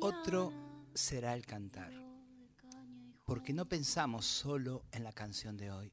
Otro 0.00 0.52
será 0.94 1.34
el 1.34 1.44
cantar, 1.44 1.92
porque 3.24 3.52
no 3.52 3.68
pensamos 3.68 4.26
solo 4.26 4.84
en 4.92 5.04
la 5.04 5.12
canción 5.12 5.56
de 5.56 5.70
hoy, 5.70 5.92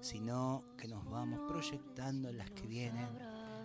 sino 0.00 0.64
que 0.76 0.88
nos 0.88 1.04
vamos 1.04 1.40
proyectando 1.50 2.28
en 2.28 2.38
las 2.38 2.50
que 2.50 2.66
vienen, 2.66 3.08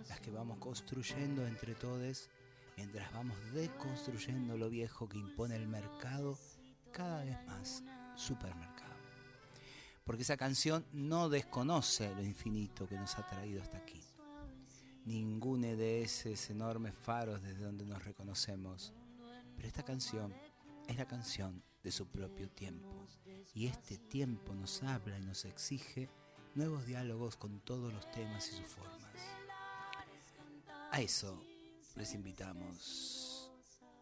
las 0.08 0.20
que 0.20 0.30
vamos 0.30 0.58
construyendo 0.58 1.46
entre 1.46 1.74
todos, 1.74 2.28
mientras 2.76 3.12
vamos 3.12 3.36
deconstruyendo 3.52 4.56
lo 4.56 4.68
viejo 4.68 5.08
que 5.08 5.18
impone 5.18 5.56
el 5.56 5.68
mercado 5.68 6.38
cada 6.92 7.24
vez 7.24 7.36
más 7.46 7.82
supermercado. 8.14 8.96
Porque 10.04 10.22
esa 10.22 10.36
canción 10.36 10.86
no 10.92 11.28
desconoce 11.28 12.14
lo 12.14 12.22
infinito 12.22 12.88
que 12.88 12.96
nos 12.96 13.18
ha 13.18 13.26
traído 13.26 13.60
hasta 13.62 13.78
aquí. 13.78 13.97
Ninguno 15.08 15.74
de 15.74 16.02
esos 16.02 16.50
enormes 16.50 16.94
faros 16.94 17.42
desde 17.42 17.64
donde 17.64 17.86
nos 17.86 18.04
reconocemos. 18.04 18.92
Pero 19.56 19.66
esta 19.66 19.82
canción 19.82 20.34
es 20.86 20.98
la 20.98 21.06
canción 21.06 21.62
de 21.82 21.90
su 21.90 22.08
propio 22.08 22.50
tiempo. 22.50 23.06
Y 23.54 23.68
este 23.68 23.96
tiempo 23.96 24.54
nos 24.54 24.82
habla 24.82 25.18
y 25.18 25.22
nos 25.22 25.46
exige 25.46 26.10
nuevos 26.54 26.84
diálogos 26.84 27.36
con 27.36 27.60
todos 27.60 27.90
los 27.90 28.10
temas 28.10 28.46
y 28.48 28.56
sus 28.56 28.66
formas. 28.66 29.16
A 30.92 31.00
eso 31.00 31.42
les 31.96 32.12
invitamos. 32.12 33.50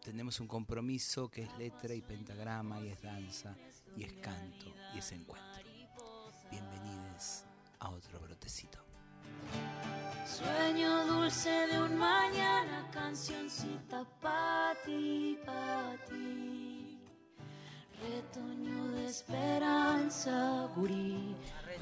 Tenemos 0.03 0.41
un 0.41 0.49
compromiso 0.49 1.29
que 1.29 1.43
es 1.43 1.57
letra 1.57 1.93
y 1.93 2.01
pentagrama 2.01 2.81
y 2.81 2.89
es 2.89 3.01
danza 3.01 3.55
y 3.95 4.03
es 4.03 4.11
canto 4.11 4.73
y 4.93 4.97
es 4.97 5.09
encuentro. 5.13 5.63
Bienvenidos 6.51 7.45
a 7.79 7.91
otro 7.91 8.19
brotecito. 8.19 8.86
Sueño 10.27 11.05
dulce 11.05 11.49
de 11.49 11.79
un 11.81 11.97
mañana, 11.97 12.85
cancioncita 12.91 14.03
pa' 14.19 14.73
ti, 14.85 15.39
pa' 15.45 15.95
ti. 16.09 16.99
Retoño 18.01 18.91
de 18.91 19.05
esperanza, 19.05 20.69
gurí. 20.75 21.33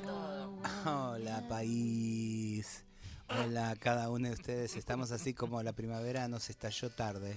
Hola 0.85 1.43
país. 1.49 2.85
Hola 3.29 3.75
cada 3.79 4.11
uno 4.11 4.27
de 4.27 4.35
ustedes. 4.35 4.75
Estamos 4.75 5.11
así 5.11 5.33
como 5.33 5.63
la 5.63 5.73
primavera 5.73 6.27
nos 6.27 6.51
estalló 6.51 6.91
tarde, 6.91 7.33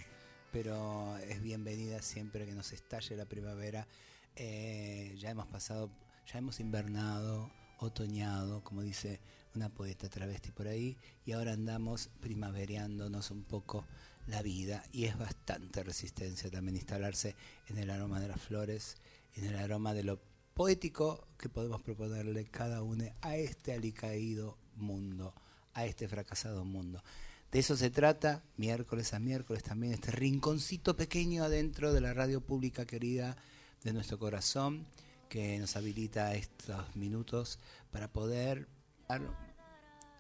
pero 0.53 1.17
es 1.17 1.41
bienvenida 1.41 2.03
siempre 2.03 2.45
que 2.45 2.53
nos 2.53 2.73
estalle 2.73 3.17
la 3.17 3.25
primavera. 3.25 3.89
Eh, 4.37 5.17
ya 5.17 5.31
hemos 5.31 5.47
pasado, 5.47 5.89
ya 6.31 6.39
hemos 6.39 6.61
invernado, 6.61 7.51
otoñado, 7.79 8.63
como 8.63 8.83
dice 8.83 9.21
una 9.55 9.69
poeta 9.69 10.09
travesti 10.09 10.51
por 10.51 10.69
ahí, 10.69 10.97
y 11.25 11.33
ahora 11.33 11.53
andamos 11.53 12.11
primavereándonos 12.21 13.31
un 13.31 13.45
poco 13.45 13.85
la 14.27 14.43
vida 14.43 14.85
y 14.93 15.05
es 15.05 15.17
bastante 15.19 15.83
resistencia 15.83 16.51
también 16.51 16.77
instalarse 16.77 17.35
en 17.69 17.79
el 17.79 17.91
aroma 17.91 18.21
de 18.21 18.29
las 18.29 18.41
flores, 18.41 18.97
en 19.35 19.45
el 19.47 19.57
aroma 19.57 19.95
de 19.95 20.05
lo 20.05 20.21
poético 20.55 21.27
que 21.39 21.49
podemos 21.49 21.83
proponerle 21.83 22.45
cada 22.45 22.83
uno 22.83 23.05
a 23.23 23.37
este 23.37 23.73
alicaído 23.73 24.59
mundo, 24.77 25.35
a 25.73 25.87
este 25.87 26.09
fracasado 26.09 26.65
mundo. 26.65 27.03
De 27.51 27.61
eso 27.61 27.77
se 27.77 27.91
trata, 27.91 28.43
miércoles 28.57 29.15
a 29.15 29.19
miércoles 29.19 29.63
también, 29.63 29.95
este 29.95 30.11
rinconcito 30.11 30.97
pequeño 30.97 31.45
adentro 31.45 31.95
de 31.95 32.03
la 32.03 32.13
radio 32.13 32.43
pública 32.43 32.85
querida 32.85 33.37
de 33.85 33.93
nuestro 33.95 34.19
corazón, 34.19 34.87
que 35.31 35.59
nos 35.59 35.77
habilita 35.77 36.35
estos 36.35 36.95
minutos 36.97 37.59
para 37.91 38.09
poder 38.09 38.67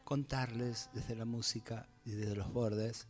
contarles 0.04 0.88
desde 0.94 1.14
la 1.14 1.24
música 1.24 1.88
y 2.04 2.12
desde 2.12 2.34
los 2.34 2.52
bordes 2.52 3.06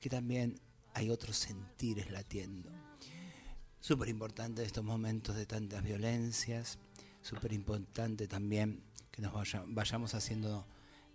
que 0.00 0.08
también 0.08 0.60
hay 0.94 1.10
otros 1.10 1.36
sentires 1.36 2.10
latiendo. 2.10 2.70
Súper 3.80 4.08
importante 4.08 4.62
estos 4.62 4.84
momentos 4.84 5.36
de 5.36 5.46
tantas 5.46 5.82
violencias, 5.82 6.78
súper 7.20 7.52
importante 7.52 8.28
también 8.28 8.82
que 9.10 9.22
nos 9.22 9.32
vayamos 9.66 10.14
haciendo 10.14 10.66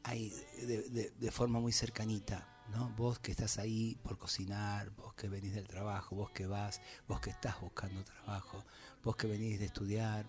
ahí 0.04 0.34
de, 0.62 1.12
de, 1.12 1.32
forma 1.32 1.60
muy 1.60 1.72
cercanita, 1.72 2.48
¿no? 2.72 2.90
Vos 2.98 3.20
que 3.20 3.32
estás 3.32 3.58
ahí 3.58 3.96
por 4.04 4.18
cocinar, 4.18 4.90
vos 4.92 5.14
que 5.14 5.30
venís 5.30 5.54
del 5.54 5.68
trabajo, 5.68 6.16
vos 6.16 6.32
que 6.32 6.48
vas, 6.48 6.82
vos 7.08 7.20
que 7.20 7.30
estás 7.30 7.60
buscando 7.62 8.04
trabajo, 8.04 8.66
vos 9.04 9.16
que 9.16 9.28
venís 9.28 9.60
de 9.60 9.66
estudiar, 9.66 10.26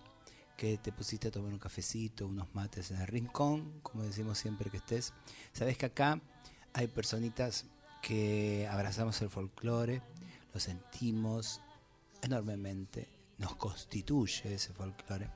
que 0.57 0.77
te 0.77 0.91
pusiste 0.91 1.27
a 1.27 1.31
tomar 1.31 1.51
un 1.51 1.59
cafecito, 1.59 2.27
unos 2.27 2.53
mates 2.53 2.91
en 2.91 3.01
el 3.01 3.07
rincón, 3.07 3.79
como 3.81 4.03
decimos 4.03 4.37
siempre 4.37 4.69
que 4.69 4.77
estés. 4.77 5.13
Sabes 5.51 5.77
que 5.77 5.85
acá 5.85 6.21
hay 6.73 6.87
personitas 6.87 7.65
que 8.01 8.67
abrazamos 8.69 9.21
el 9.21 9.29
folclore, 9.29 10.01
lo 10.53 10.59
sentimos 10.59 11.61
enormemente, 12.21 13.09
nos 13.37 13.55
constituye 13.55 14.53
ese 14.53 14.73
folclore 14.73 15.29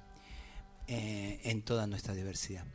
eh, 0.87 1.39
en 1.43 1.63
toda 1.63 1.87
nuestra 1.87 2.13
diversidad. 2.13 2.65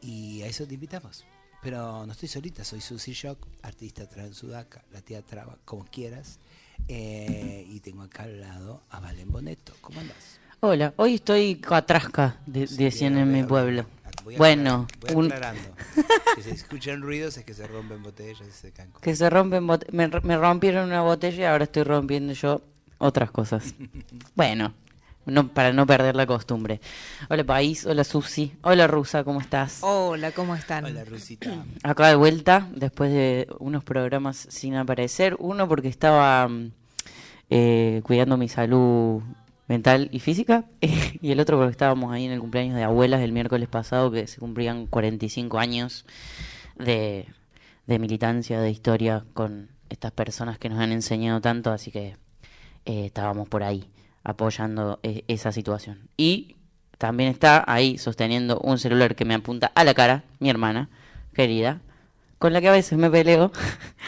Y 0.00 0.42
a 0.42 0.46
eso 0.46 0.66
te 0.66 0.74
invitamos. 0.74 1.24
Pero 1.62 2.04
no 2.04 2.12
estoy 2.12 2.28
solita, 2.28 2.64
soy 2.64 2.80
Susi 2.80 3.12
Shock, 3.12 3.46
artista 3.62 4.08
transudaca, 4.08 4.84
la 4.90 5.00
tía 5.00 5.22
Traba, 5.22 5.58
como 5.64 5.84
quieras. 5.84 6.40
Eh, 6.88 7.64
y 7.68 7.78
tengo 7.78 8.02
acá 8.02 8.24
al 8.24 8.40
lado 8.40 8.82
a 8.90 8.98
Valen 8.98 9.30
Boneto. 9.30 9.72
¿Cómo 9.80 10.00
andas? 10.00 10.41
Hola, 10.64 10.94
hoy 10.94 11.14
estoy 11.14 11.56
catrasca, 11.56 12.36
de, 12.46 12.68
decían 12.68 13.18
en 13.18 13.32
mi 13.32 13.42
pueblo. 13.42 13.84
bueno, 14.38 14.86
voy 15.12 15.26
aclarando. 15.26 15.60
si 16.36 16.42
se 16.42 16.50
escuchan 16.54 17.02
ruidos 17.02 17.36
es 17.36 17.44
que 17.44 17.52
se 17.52 17.66
rompen 17.66 18.00
botellas 18.00 18.46
y 18.48 18.52
se 18.52 18.72
Que 19.00 19.16
se 19.16 19.28
rompen 19.28 19.66
me, 19.66 20.08
me 20.22 20.36
rompieron 20.36 20.86
una 20.86 21.02
botella 21.02 21.42
y 21.42 21.44
ahora 21.46 21.64
estoy 21.64 21.82
rompiendo 21.82 22.32
yo 22.32 22.62
otras 22.98 23.32
cosas. 23.32 23.74
bueno, 24.36 24.72
no, 25.26 25.48
para 25.48 25.72
no 25.72 25.84
perder 25.84 26.14
la 26.14 26.26
costumbre. 26.26 26.80
Hola 27.28 27.42
país, 27.42 27.84
hola 27.84 28.04
Susi, 28.04 28.54
hola 28.62 28.86
Rusa, 28.86 29.24
¿cómo 29.24 29.40
estás? 29.40 29.80
Hola, 29.82 30.30
¿cómo 30.30 30.54
están? 30.54 30.84
Hola 30.84 31.04
Rusita. 31.04 31.50
Acá 31.82 32.06
de 32.06 32.14
vuelta, 32.14 32.68
después 32.72 33.10
de 33.10 33.48
unos 33.58 33.82
programas 33.82 34.46
sin 34.48 34.76
aparecer. 34.76 35.34
Uno 35.40 35.66
porque 35.66 35.88
estaba 35.88 36.46
mm, 36.46 36.70
eh, 37.50 38.00
cuidando 38.04 38.36
mi 38.36 38.48
salud 38.48 39.22
mental 39.72 40.10
y 40.12 40.20
física, 40.20 40.66
y 40.80 41.30
el 41.30 41.40
otro 41.40 41.56
porque 41.56 41.70
estábamos 41.70 42.12
ahí 42.12 42.26
en 42.26 42.32
el 42.32 42.40
cumpleaños 42.40 42.76
de 42.76 42.82
abuelas 42.82 43.22
el 43.22 43.32
miércoles 43.32 43.70
pasado, 43.70 44.10
que 44.10 44.26
se 44.26 44.38
cumplían 44.38 44.86
45 44.86 45.58
años 45.58 46.04
de, 46.78 47.26
militancia, 47.86 48.60
de 48.60 48.70
historia 48.70 49.24
con 49.32 49.70
estas 49.88 50.12
personas 50.12 50.58
que 50.58 50.68
nos 50.68 50.78
han 50.78 50.92
enseñado 50.92 51.40
tanto, 51.40 51.70
así 51.70 51.90
que 51.90 52.16
eh, 52.84 53.06
estábamos 53.06 53.48
por 53.48 53.62
ahí 53.62 53.88
apoyando 54.24 55.00
e, 55.02 55.24
esa 55.26 55.52
situación. 55.52 56.10
Y 56.18 56.56
también 56.98 57.30
está 57.30 57.64
ahí 57.66 57.96
sosteniendo 57.96 58.60
un 58.60 58.78
celular 58.78 59.16
que 59.16 59.24
me 59.24 59.32
apunta 59.32 59.72
a 59.74 59.84
la 59.84 59.94
cara, 59.94 60.24
mi 60.38 60.50
hermana 60.50 60.90
querida, 61.32 61.80
con 62.42 62.52
la 62.52 62.60
que 62.60 62.66
a 62.66 62.72
veces 62.72 62.98
me 62.98 63.08
peleo. 63.08 63.52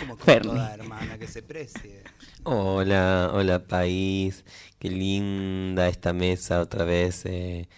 Como 0.00 0.16
toda 0.42 0.74
hermana 0.74 1.16
que 1.18 1.28
se 1.28 1.40
precie. 1.40 2.02
Hola, 2.42 3.30
hola 3.32 3.64
país, 3.64 4.44
qué 4.80 4.90
linda 4.90 5.86
esta 5.86 6.12
mesa 6.12 6.60
otra 6.60 6.84
vez 6.84 7.24
eh, 7.26 7.68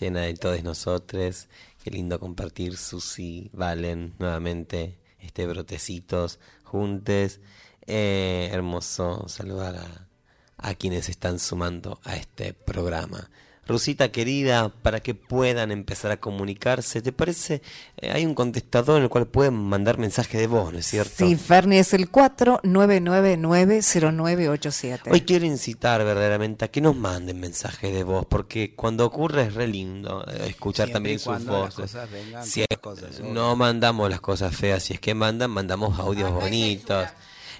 llena 0.00 0.22
de 0.22 0.32
todos 0.32 0.62
nosotros, 0.64 1.50
qué 1.84 1.90
lindo 1.90 2.18
compartir 2.18 2.78
Susi, 2.78 3.50
Valen 3.52 4.14
nuevamente, 4.18 4.98
este 5.20 5.46
brotecitos 5.46 6.40
juntes, 6.64 7.42
eh, 7.86 8.48
hermoso 8.52 9.28
saludar 9.28 9.76
a, 9.76 10.08
a 10.56 10.74
quienes 10.76 11.10
están 11.10 11.38
sumando 11.38 12.00
a 12.04 12.16
este 12.16 12.54
programa. 12.54 13.28
Rusita 13.66 14.12
querida, 14.12 14.68
para 14.68 15.00
que 15.00 15.16
puedan 15.16 15.72
empezar 15.72 16.12
a 16.12 16.18
comunicarse, 16.18 17.02
¿te 17.02 17.10
parece? 17.10 17.62
Eh, 17.96 18.12
hay 18.12 18.24
un 18.24 18.34
contestador 18.34 18.98
en 18.98 19.02
el 19.04 19.08
cual 19.08 19.26
pueden 19.26 19.54
mandar 19.54 19.98
mensaje 19.98 20.38
de 20.38 20.46
voz, 20.46 20.72
¿no 20.72 20.78
es 20.78 20.86
cierto? 20.86 21.14
Sí, 21.16 21.34
Ferni 21.34 21.78
es 21.78 21.92
el 21.92 22.08
49990987. 22.10 25.10
Hoy 25.10 25.22
quiero 25.22 25.46
incitar 25.46 26.04
verdaderamente 26.04 26.64
a 26.64 26.68
que 26.68 26.80
nos 26.80 26.94
manden 26.94 27.40
mensaje 27.40 27.90
de 27.90 28.04
voz, 28.04 28.24
porque 28.26 28.76
cuando 28.76 29.04
ocurre 29.04 29.42
es 29.42 29.54
re 29.54 29.66
lindo 29.66 30.24
eh, 30.28 30.46
escuchar 30.48 30.90
también 30.90 31.18
sus 31.18 31.44
voces. 31.44 31.96
no 33.22 33.56
mandamos 33.56 34.08
las 34.08 34.20
cosas 34.20 34.54
feas, 34.54 34.84
si 34.84 34.94
es 34.94 35.00
que 35.00 35.14
mandan, 35.14 35.50
mandamos 35.50 35.98
audios 35.98 36.32
bonitos. 36.32 37.08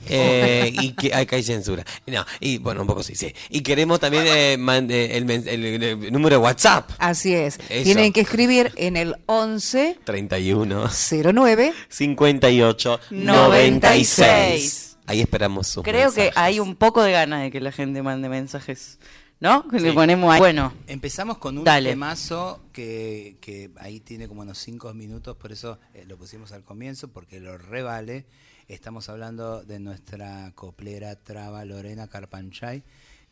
Eh, 0.09 0.73
y 0.73 0.93
que 0.93 1.15
acá 1.15 1.37
hay 1.37 1.43
censura. 1.43 1.85
No, 2.07 2.25
y 2.41 2.59
bueno, 2.59 2.83
un 2.83 2.87
poco 2.87 3.03
sí, 3.03 3.15
sí. 3.15 3.35
Y 3.51 3.63
queremos 3.63 4.01
también 4.01 4.25
eh, 4.27 4.55
el, 4.55 6.13
número 6.13 6.37
de 6.37 6.43
WhatsApp. 6.43 6.91
Así 6.99 7.35
es. 7.35 7.59
Tienen 7.59 8.13
que 8.13 8.21
escribir 8.21 8.73
en 8.77 8.97
el 8.97 9.17
11 9.27 9.99
31 10.05 10.91
09 10.91 11.73
58 11.89 13.01
96. 13.11 14.97
Ahí 15.09 15.21
esperamos 15.21 15.69
sus 15.69 15.85
Creo 15.85 16.13
que 16.13 16.33
hay 16.35 16.59
un 16.59 16.75
poco 16.75 17.03
de 17.03 17.13
ganas 17.13 17.43
de 17.43 17.51
que 17.51 17.61
la 17.61 17.71
gente 17.71 18.03
mande 18.03 18.29
mensajes 18.29 18.99
¿No? 19.39 19.69
Que 19.69 19.79
le 19.81 19.93
ponemos 19.93 20.33
ahí. 20.33 20.39
Bueno, 20.41 20.73
Empezamos 20.87 21.37
con 21.39 21.59
un 21.59 21.65
Dale. 21.65 21.91
temazo 21.91 22.63
que, 22.73 23.37
que 23.41 23.71
ahí 23.77 24.01
tiene 24.01 24.29
como 24.29 24.41
unos 24.41 24.57
5 24.59 24.95
minutos, 24.95 25.37
por 25.37 25.53
eso 25.53 25.79
eh, 25.93 26.05
lo 26.07 26.17
pusimos 26.17 26.53
al 26.53 26.65
comienzo, 26.65 27.09
porque 27.09 27.39
lo 27.39 27.59
revale. 27.59 28.25
Estamos 28.69 29.09
hablando 29.11 29.63
de 29.63 29.79
nuestra 29.79 30.51
coplera 30.55 31.17
traba 31.17 31.65
Lorena 31.67 32.09
Carpanchay 32.09 32.83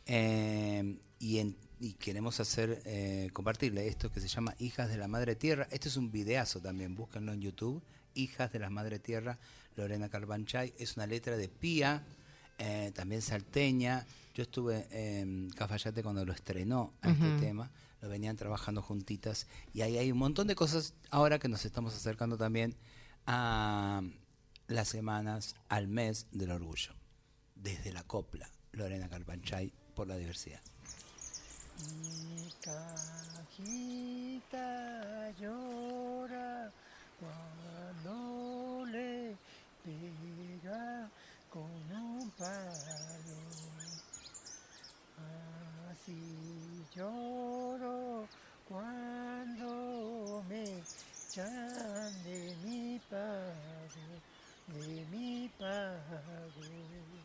eh, 0.05 0.97
y, 1.19 1.39
en- 1.39 1.57
y 1.79 1.93
queremos 1.93 2.39
hacer 2.39 2.81
eh, 2.85 3.29
compartirle 3.33 3.87
esto 3.87 4.11
que 4.11 4.21
se 4.21 4.27
llama 4.27 4.53
Hijas 4.59 4.89
de 4.89 4.97
la 4.97 5.07
Madre 5.07 5.35
Tierra. 5.35 5.67
Este 5.71 5.89
es 5.89 5.97
un 5.97 6.11
videazo 6.11 6.59
también, 6.61 6.95
búsquenlo 6.95 7.33
en 7.33 7.41
YouTube. 7.41 7.81
Hijas 8.13 8.51
de 8.53 8.59
la 8.59 8.69
Madre 8.69 8.99
Tierra, 8.99 9.37
Lorena 9.75 10.07
Carpanchay. 10.07 10.73
Es 10.77 10.95
una 10.95 11.07
letra 11.07 11.35
de 11.35 11.49
Pía, 11.49 12.03
eh, 12.59 12.91
también 12.95 13.21
salteña. 13.21 14.05
Yo 14.35 14.43
estuve 14.43 14.87
en 14.91 15.49
Cafayate 15.51 16.03
cuando 16.03 16.25
lo 16.25 16.33
estrenó 16.33 16.93
a 17.01 17.09
este 17.09 17.39
tema, 17.39 17.71
lo 18.01 18.09
venían 18.09 18.35
trabajando 18.35 18.81
juntitas 18.81 19.47
y 19.73 19.81
ahí 19.81 19.97
hay 19.97 20.11
un 20.11 20.17
montón 20.17 20.47
de 20.47 20.55
cosas 20.55 20.93
ahora 21.09 21.39
que 21.39 21.47
nos 21.47 21.63
estamos 21.63 21.95
acercando 21.95 22.35
también 22.35 22.75
a 23.25 24.01
las 24.67 24.89
semanas, 24.89 25.55
al 25.69 25.87
mes 25.87 26.27
del 26.33 26.51
orgullo, 26.51 26.91
desde 27.55 27.93
la 27.93 28.03
copla, 28.03 28.51
Lorena 28.73 29.07
Carpanchay 29.07 29.71
por 29.95 30.09
la 30.09 30.17
diversidad. 30.17 30.59
Mi 32.01 32.51
cajita 32.59 32.91
llora 35.39 36.73
cuando 37.21 38.85
le 38.87 39.37
pega 39.81 41.09
con 41.49 41.71
un 41.93 42.29
palo. 42.31 43.64
Así 46.05 46.85
lloro 46.95 48.27
cuando 48.69 50.43
me 50.47 50.61
echan 50.61 52.23
de 52.23 52.55
mi 52.63 52.99
pago, 53.09 54.21
de 54.67 55.05
mi 55.09 55.49
pago. 55.57 57.24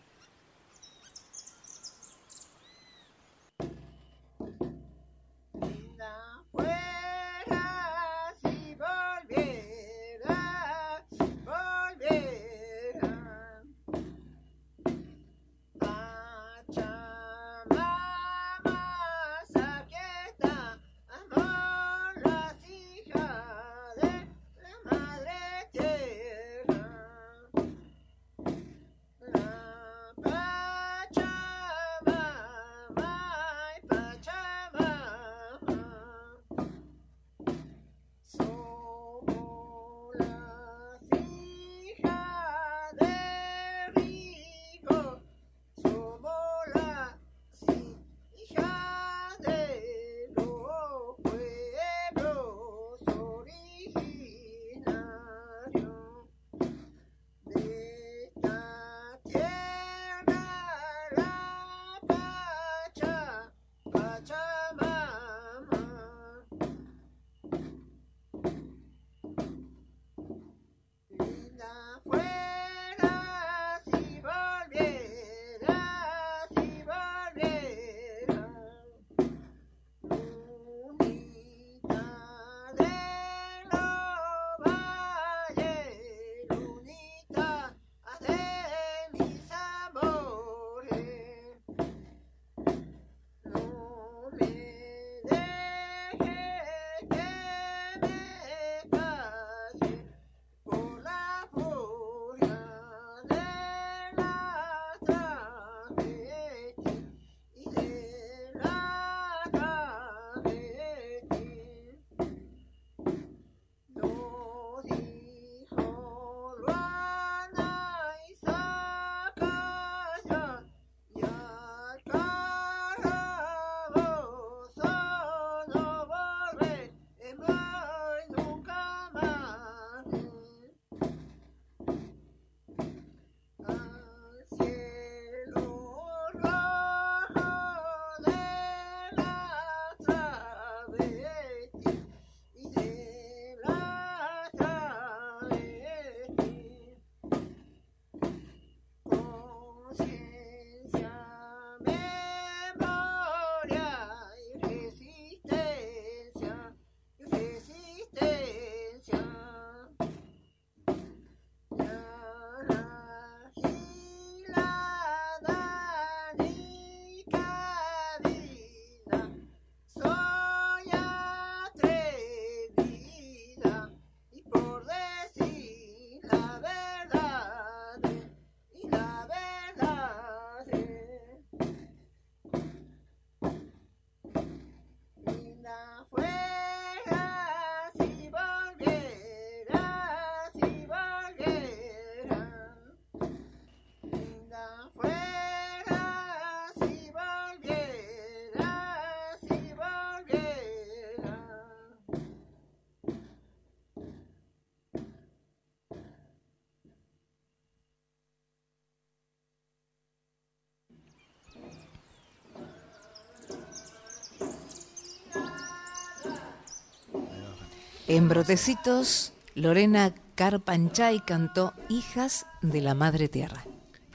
En 218.12 218.28
Brotecitos, 218.28 219.32
Lorena 219.54 220.12
Carpanchay 220.34 221.20
cantó 221.20 221.74
Hijas 221.88 222.44
de 222.60 222.80
la 222.80 222.94
Madre 222.94 223.28
Tierra. 223.28 223.64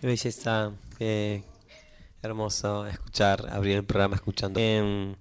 Qué 0.02 0.08
belleza, 0.08 0.74
qué 0.98 1.46
Hermoso 2.22 2.88
escuchar, 2.88 3.48
abrir 3.50 3.78
el 3.78 3.86
programa 3.86 4.16
escuchando. 4.16 4.60
Em, 4.60 5.12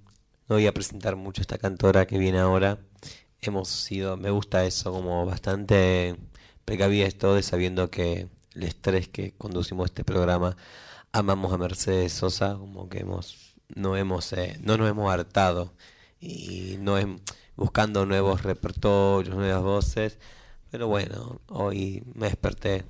no 0.49 0.57
voy 0.57 0.67
a 0.67 0.75
presentar 0.75 1.15
mucho 1.15 1.41
esta 1.41 1.57
cantora 1.57 2.09
que 2.09 2.19
viene 2.19 2.41
ahora. 2.41 2.81
Hemos 3.41 3.69
sido, 3.69 4.17
me 4.17 4.31
gusta 4.31 4.65
eso, 4.65 4.91
como 4.91 5.25
bastante 5.25 6.17
precavidas 6.65 7.15
todo, 7.15 7.41
sabiendo 7.43 7.93
que 7.93 8.27
el 8.55 8.63
estrés 8.65 9.07
que 9.07 9.35
conducimos 9.39 9.85
este 9.85 10.03
programa, 10.03 10.57
amamos 11.13 11.53
a 11.53 11.59
Mercedes 11.59 12.13
Sosa, 12.13 12.57
como 12.57 12.89
que 12.89 12.99
hemos, 12.99 13.55
no 13.69 13.97
hemos, 13.97 14.33
eh, 14.33 14.59
no 14.65 14.77
nos 14.77 14.91
hemos 14.91 15.13
hartado 15.13 15.75
y 16.21 16.77
no 16.81 16.99
es 16.99 17.07
buscando 17.57 18.07
nuevos 18.07 18.43
repertorios, 18.43 19.35
nuevas 19.35 19.63
voces, 19.63 20.19
pero 20.71 20.89
bueno, 20.89 21.41
hoy 21.49 22.03
me 22.15 22.27
desperté 22.27 22.85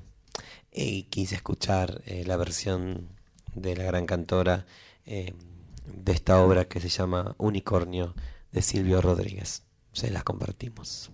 y 0.72 1.04
quise 1.04 1.36
escuchar 1.36 2.02
eh, 2.06 2.24
la 2.26 2.36
versión 2.36 3.08
de 3.54 3.76
la 3.76 3.84
gran 3.84 4.06
cantora 4.06 4.66
eh, 5.06 5.34
de 5.86 6.12
esta 6.12 6.42
obra 6.42 6.66
que 6.66 6.80
se 6.80 6.88
llama 6.88 7.34
Unicornio 7.38 8.14
de 8.52 8.62
Silvio 8.62 9.00
Rodríguez. 9.00 9.62
Se 9.92 10.10
las 10.10 10.24
compartimos. 10.24 11.10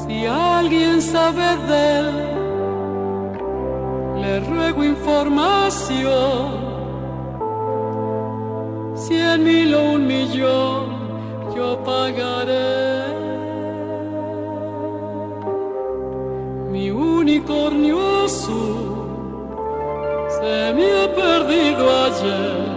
Si 0.00 0.26
alguien 0.26 1.00
sabe 1.00 1.48
de 1.68 1.98
él, 1.98 2.10
le 4.22 4.40
ruego 4.40 4.84
información. 4.84 6.64
Cien 8.96 9.44
mil 9.44 9.74
o 9.74 9.82
un 9.92 10.06
millón, 10.06 10.84
yo 11.54 11.78
pagaré. 11.84 13.14
Mi 16.70 16.90
unicornio 16.90 18.24
azul 18.24 18.94
se 20.36 20.74
me 20.74 20.86
ha 21.00 21.06
perdido 21.14 21.82
ayer, 22.06 22.73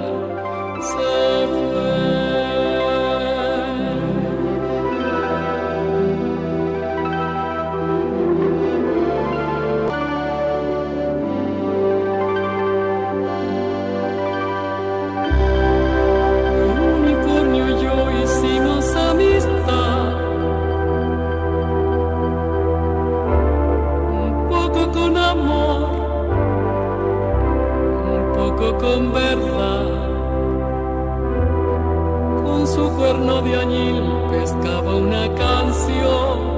refrescaba 34.47 34.95
una 34.95 35.27
canción. 35.35 36.57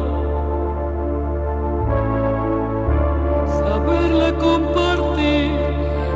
Saberla 3.48 4.34
compartir 4.38 5.52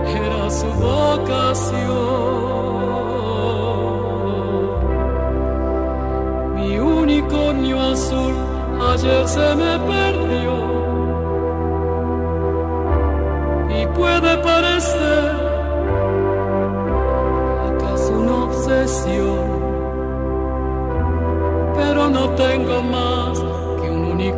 era 0.06 0.50
su 0.50 0.68
vocación. 0.68 2.04
Mi 6.56 6.80
unicornio 6.80 7.82
azul 7.82 8.36
ayer 8.92 9.28
se 9.28 9.56
me 9.56 9.73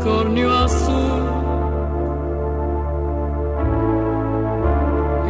unicornio 0.05 0.51
azul. 0.51 1.23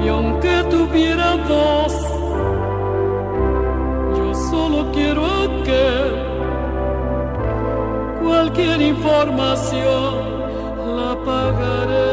Y 0.04 0.08
aunque 0.08 0.64
tuviera 0.70 1.38
dos, 1.48 1.94
yo 4.18 4.34
solo 4.50 4.92
quiero 4.92 5.64
que 5.64 6.26
Cualquier 8.22 8.82
información 8.82 10.14
la 10.98 11.16
pagaré. 11.26 12.05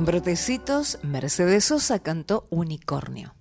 En 0.00 0.06
Brotecitos, 0.06 0.98
Mercedes 1.02 1.66
Sosa 1.66 1.98
cantó 1.98 2.46
Unicornio. 2.48 3.34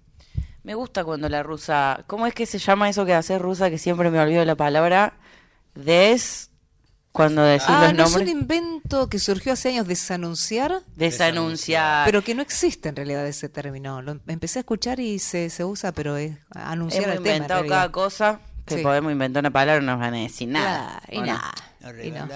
Me 0.64 0.76
gusta 0.76 1.06
cuando 1.06 1.30
la 1.30 1.42
rusa. 1.42 2.04
¿Cómo 2.06 2.28
es 2.28 2.34
que 2.34 2.46
se 2.46 2.58
llama 2.60 2.90
eso 2.90 3.06
que 3.06 3.14
hace 3.14 3.40
rusa 3.40 3.70
que 3.70 3.78
siempre 3.78 4.12
me 4.12 4.20
olvido 4.20 4.44
la 4.44 4.56
palabra? 4.56 5.14
Des. 5.74 6.52
Cuando 7.14 7.44
decís 7.44 7.64
Ah, 7.70 7.86
los 7.86 7.94
no 7.94 8.04
es 8.04 8.10
un 8.10 8.14
nombres. 8.26 8.30
invento 8.42 9.08
que 9.08 9.20
surgió 9.20 9.54
hace 9.54 9.70
años, 9.70 9.88
desanunciar, 9.88 10.82
Desanunciar. 10.98 12.06
pero 12.06 12.26
que 12.26 12.36
no 12.36 12.42
existe 12.42 12.90
en 12.90 12.98
realidad 12.98 13.26
ese 13.26 13.48
término. 13.48 14.02
Lo 14.02 14.20
empecé 14.28 14.60
a 14.60 14.64
escuchar 14.64 15.00
y 15.00 15.18
se, 15.20 15.50
se 15.50 15.64
usa, 15.64 15.94
pero 15.94 16.18
es 16.18 16.38
anunciar 16.52 17.04
Hemos 17.06 17.14
el 17.16 17.20
inventado 17.20 17.66
cada 17.68 17.90
cosa 17.90 18.42
que 18.66 18.76
Sí. 18.76 18.84
podemos 18.84 19.14
inventar 19.14 19.44
una 19.44 19.52
palabra 19.52 19.80
no 19.82 19.94
nos 19.94 20.02
van 20.02 20.14
a 20.14 20.18
decir 20.18 20.50
nada. 20.50 21.02
Y 21.10 21.22
nada. 21.22 21.54
Nos 21.82 21.94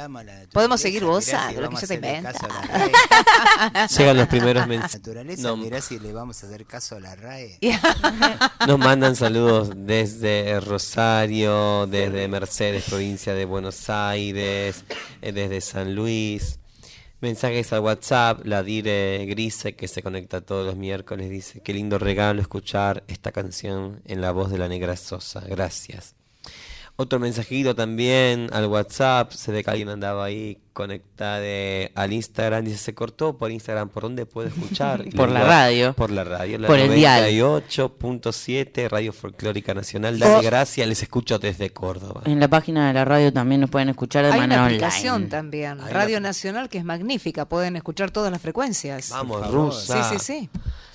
no. 0.09 0.23
la 0.23 0.45
Podemos 0.53 0.79
seguir 0.79 1.03
gozando 1.03 1.50
si 1.50 1.55
lo 1.62 1.69
que 1.69 1.85
a 1.85 2.47
la 2.47 2.62
RAE. 3.73 3.88
Llegan 3.97 4.17
los 4.17 4.27
primeros 4.27 4.62
La 4.62 4.67
mensajes. 4.67 5.00
naturaleza, 5.00 5.41
No, 5.43 5.57
mirá 5.57 5.81
si 5.81 6.00
le 6.00 6.13
vamos 6.13 6.41
a 6.43 6.47
hacer 6.47 6.65
caso 6.65 6.95
a 6.95 7.00
la 7.01 7.15
RAE. 7.15 7.59
Nos 8.67 8.79
mandan 8.79 9.15
saludos 9.17 9.71
desde 9.75 10.59
Rosario, 10.62 11.88
desde 11.88 12.27
Mercedes, 12.29 12.85
provincia 12.85 13.33
de 13.33 13.43
Buenos 13.43 13.89
Aires, 13.89 14.85
eh, 15.21 15.31
desde 15.33 15.59
San 15.59 15.93
Luis. 15.93 16.59
Mensajes 17.19 17.71
al 17.73 17.81
WhatsApp, 17.81 18.45
la 18.45 18.63
Dire 18.63 19.25
Grise 19.25 19.75
que 19.75 19.88
se 19.88 20.01
conecta 20.03 20.41
todos 20.41 20.65
los 20.65 20.75
miércoles 20.75 21.29
dice, 21.29 21.62
qué 21.62 21.73
lindo 21.73 21.97
regalo 22.00 22.41
escuchar 22.41 23.03
esta 23.07 23.31
canción 23.31 24.01
en 24.05 24.21
la 24.21 24.31
voz 24.31 24.51
de 24.51 24.57
la 24.57 24.67
negra 24.67 24.95
Sosa, 24.97 25.41
gracias. 25.41 26.15
Otro 26.95 27.19
mensajito 27.19 27.73
también 27.75 28.50
al 28.53 28.67
WhatsApp, 28.67 29.31
se 29.31 29.51
ve 29.51 29.63
que 29.63 29.71
alguien 29.71 29.89
andaba 29.89 30.25
ahí 30.25 30.59
conectada 30.73 31.39
al 31.95 32.13
Instagram, 32.13 32.65
dice, 32.65 32.77
se 32.77 32.93
cortó 32.93 33.35
por 33.35 33.50
Instagram, 33.50 33.89
¿por 33.89 34.03
dónde 34.03 34.27
puedo 34.27 34.47
escuchar? 34.47 35.03
Por 35.15 35.29
la 35.29 35.43
radio. 35.43 35.93
Por 35.93 36.12
la 36.12 36.23
radio, 36.23 36.59
la 36.59 36.67
Por 36.67 36.77
el 36.77 36.93
dial. 36.93 37.23
98.7, 37.31 38.89
Radio 38.89 39.12
Folclórica 39.12 39.73
Nacional. 39.73 40.19
Dale 40.19 40.35
O- 40.35 40.41
gracias, 40.41 40.88
les 40.88 41.01
escucho 41.01 41.39
desde 41.39 41.71
Córdoba. 41.71 42.21
En 42.25 42.39
la 42.39 42.47
página 42.47 42.88
de 42.88 42.93
la 42.93 43.05
radio 43.05 43.33
también 43.33 43.62
nos 43.62 43.69
pueden 43.71 43.89
escuchar 43.89 44.25
de 44.25 44.31
Hay 44.31 44.39
manera 44.39 44.62
una 44.62 44.67
online. 44.67 44.85
aplicación 44.85 45.29
también, 45.29 45.81
Hay 45.81 45.91
Radio 45.93 46.17
una- 46.19 46.29
Nacional, 46.29 46.69
que 46.69 46.77
es 46.77 46.85
magnífica. 46.85 47.45
Pueden 47.45 47.75
escuchar 47.75 48.12
todas 48.12 48.31
las 48.31 48.41
frecuencias. 48.41 49.09
Vamos. 49.09 49.50
Rusa. 49.51 50.03
Sí, 50.12 50.19
sí, 50.19 50.25
sí. 50.25 50.50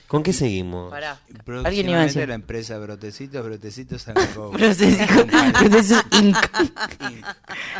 ¿Con 0.09 0.23
qué 0.23 0.33
seguimos? 0.33 0.91
Pará. 0.91 1.21
Alguien 1.65 1.91
iba 1.91 2.00
a 2.00 2.05
decir. 2.05 2.27
la 2.27 2.35
empresa 2.35 2.79
Brotecitos, 2.79 3.45
Brotecitos 3.45 4.07
Inc. 6.12 6.37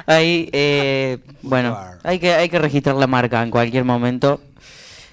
Ahí, 0.07 0.51
eh, 0.53 1.19
bueno, 1.43 1.79
hay 2.03 2.19
que, 2.19 2.35
hay 2.35 2.51
que 2.51 2.59
registrar 2.59 2.97
la 2.97 3.07
marca 3.07 3.43
en 3.43 3.51
cualquier 3.51 3.85
momento. 3.85 4.43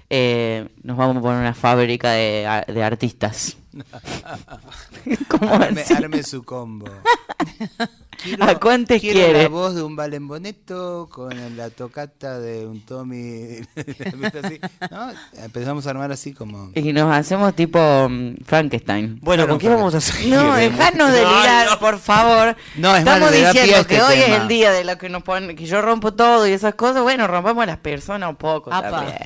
Eh, 0.10 0.68
nos 0.84 0.98
vamos 0.98 1.18
a 1.18 1.22
poner 1.22 1.40
una 1.40 1.54
fábrica 1.54 2.12
de 2.12 2.84
artistas. 2.84 3.58
¿Cómo 5.28 5.54
Arme, 5.54 5.82
así? 5.82 5.94
arme 5.94 6.24
su 6.24 6.44
combo. 6.44 6.86
¿A 8.40 8.56
cuántos 8.56 9.00
quiero 9.00 9.20
quiere? 9.20 9.44
la 9.44 9.50
voz 9.50 9.76
de 9.76 9.84
un 9.84 9.96
Valenboneto 9.96 11.08
con 11.12 11.58
la 11.58 11.70
tocata 11.70 12.40
de 12.40 12.66
un 12.66 12.82
Tommy. 12.82 13.60
¿viste 13.76 14.40
así? 14.44 14.60
¿No? 14.90 15.10
Empezamos 15.44 15.86
a 15.86 15.90
armar 15.90 16.12
así 16.12 16.34
como. 16.34 16.72
Y 16.74 16.94
nos 16.94 17.14
hacemos 17.14 17.54
tipo 17.56 18.08
mm, 18.10 18.36
Frankenstein. 18.46 19.20
Bueno, 19.22 19.48
¿con 19.48 19.60
qué 19.60 19.70
vamos 19.70 19.94
a 19.94 20.02
seguir? 20.02 20.34
No, 20.34 20.56
dejanos 20.56 21.12
de 21.12 21.20
lirar, 21.20 21.78
por 21.80 22.00
favor. 22.00 22.56
No, 22.78 22.94
es 22.96 23.00
Estamos 23.00 23.32
diciendo 23.32 23.76
este 23.76 23.96
que 23.96 24.02
hoy 24.02 24.16
es 24.16 24.30
el 24.30 24.48
día 24.48 24.72
de 24.72 24.86
lo 24.86 24.98
que 24.98 25.10
nos 25.10 25.24
ponen, 25.24 25.56
que 25.56 25.66
yo 25.66 25.82
rompo 25.82 26.14
todo 26.14 26.48
y 26.48 26.52
esas 26.52 26.76
cosas. 26.76 27.04
Bueno, 27.04 27.28
rompamos 27.28 27.64
a 27.64 27.68
las 27.68 27.78
personas 27.78 28.30
un 28.30 28.38
poco 28.38 28.70
también. 28.70 29.18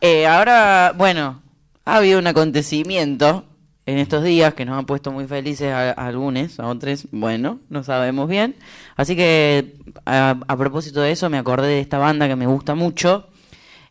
Eh, 0.00 0.26
ahora, 0.26 0.92
bueno, 0.96 1.42
ha 1.88 1.96
habido 1.96 2.18
un 2.18 2.26
acontecimiento 2.26 3.46
en 3.86 3.96
estos 3.96 4.22
días 4.22 4.52
que 4.52 4.66
nos 4.66 4.78
han 4.78 4.84
puesto 4.84 5.10
muy 5.10 5.26
felices 5.26 5.72
a, 5.72 5.92
a 5.92 6.06
algunos, 6.06 6.60
a 6.60 6.66
otros, 6.66 7.06
bueno, 7.12 7.60
no 7.70 7.82
sabemos 7.82 8.28
bien. 8.28 8.56
Así 8.94 9.16
que 9.16 9.74
a, 10.04 10.36
a 10.46 10.56
propósito 10.58 11.00
de 11.00 11.12
eso 11.12 11.30
me 11.30 11.38
acordé 11.38 11.68
de 11.68 11.80
esta 11.80 11.96
banda 11.96 12.28
que 12.28 12.36
me 12.36 12.46
gusta 12.46 12.74
mucho, 12.74 13.30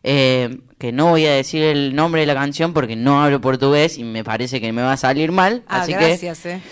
eh, 0.04 0.60
que 0.78 0.92
no 0.92 1.06
voy 1.06 1.26
a 1.26 1.32
decir 1.32 1.64
el 1.64 1.96
nombre 1.96 2.20
de 2.20 2.28
la 2.28 2.34
canción 2.34 2.72
porque 2.72 2.94
no 2.94 3.20
hablo 3.20 3.40
portugués 3.40 3.98
y 3.98 4.04
me 4.04 4.22
parece 4.22 4.60
que 4.60 4.72
me 4.72 4.82
va 4.82 4.92
a 4.92 4.96
salir 4.96 5.32
mal. 5.32 5.64
Ah, 5.66 5.82
así 5.82 5.92
que 5.92 5.98
gracias, 5.98 6.46
eh. 6.46 6.62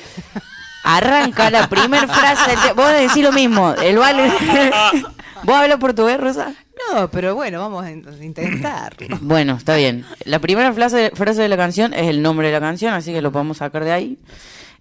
arranca 0.84 1.50
la 1.50 1.68
primera 1.68 2.06
frase. 2.06 2.72
Vos 2.76 2.92
decís 2.92 3.24
lo 3.24 3.32
mismo, 3.32 3.72
el 3.72 3.98
vale... 3.98 4.30
¿Vos 5.42 5.56
hablas 5.56 5.78
portugués, 5.78 6.18
Rosa? 6.18 6.54
No, 6.92 7.10
pero 7.10 7.34
bueno, 7.34 7.60
vamos 7.60 7.84
a 7.84 7.90
in- 7.90 8.06
intentarlo. 8.22 9.18
Bueno, 9.20 9.54
está 9.56 9.76
bien. 9.76 10.04
La 10.24 10.38
primera 10.38 10.72
frase, 10.72 11.10
frase 11.14 11.42
de 11.42 11.48
la 11.48 11.56
canción 11.56 11.92
es 11.94 12.08
el 12.08 12.22
nombre 12.22 12.48
de 12.48 12.52
la 12.54 12.60
canción, 12.60 12.94
así 12.94 13.12
que 13.12 13.20
lo 13.22 13.32
podemos 13.32 13.56
sacar 13.58 13.84
de 13.84 13.92
ahí. 13.92 14.18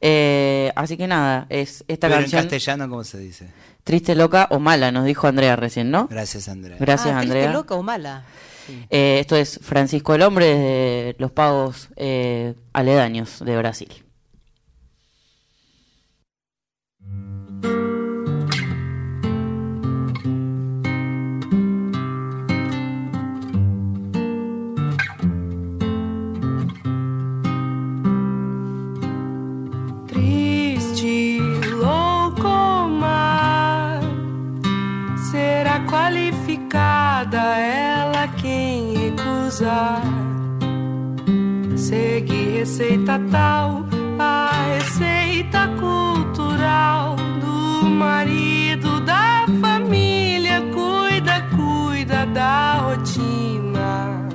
Eh, 0.01 0.71
así 0.75 0.97
que 0.97 1.07
nada, 1.07 1.47
es 1.49 1.83
esta 1.87 2.07
Pero 2.07 2.15
en 2.17 2.21
canción 2.23 2.41
castellano, 2.43 2.89
¿cómo 2.89 3.03
se 3.03 3.17
dice? 3.17 3.47
triste, 3.83 4.15
loca 4.15 4.47
o 4.51 4.59
mala, 4.59 4.91
nos 4.91 5.05
dijo 5.05 5.27
Andrea 5.27 5.55
recién, 5.55 5.91
¿no? 5.91 6.07
Gracias, 6.07 6.49
Andrea. 6.49 6.77
Gracias, 6.79 7.13
ah, 7.15 7.19
¿triste, 7.19 7.37
Andrea. 7.37 7.53
loca 7.53 7.75
o 7.75 7.83
mala? 7.83 8.23
Eh, 8.89 9.17
esto 9.19 9.35
es 9.35 9.59
Francisco 9.61 10.15
el 10.15 10.23
Hombre 10.23 10.47
desde 10.47 11.15
los 11.19 11.31
pagos 11.31 11.89
eh, 11.95 12.55
aledaños 12.73 13.39
de 13.45 13.55
Brasil. 13.57 13.89
Qualificada 36.65 37.37
ela 37.37 38.27
quem 38.41 38.93
recusar. 38.93 40.01
Segue 41.75 42.59
receita 42.59 43.19
tal, 43.31 43.85
a 44.19 44.49
receita 44.75 45.67
cultural 45.79 47.15
do 47.39 47.85
marido 47.85 48.99
da 49.01 49.45
família. 49.61 50.61
Cuida, 50.73 51.41
cuida 51.55 52.25
da 52.27 52.77
rotina. 52.77 54.29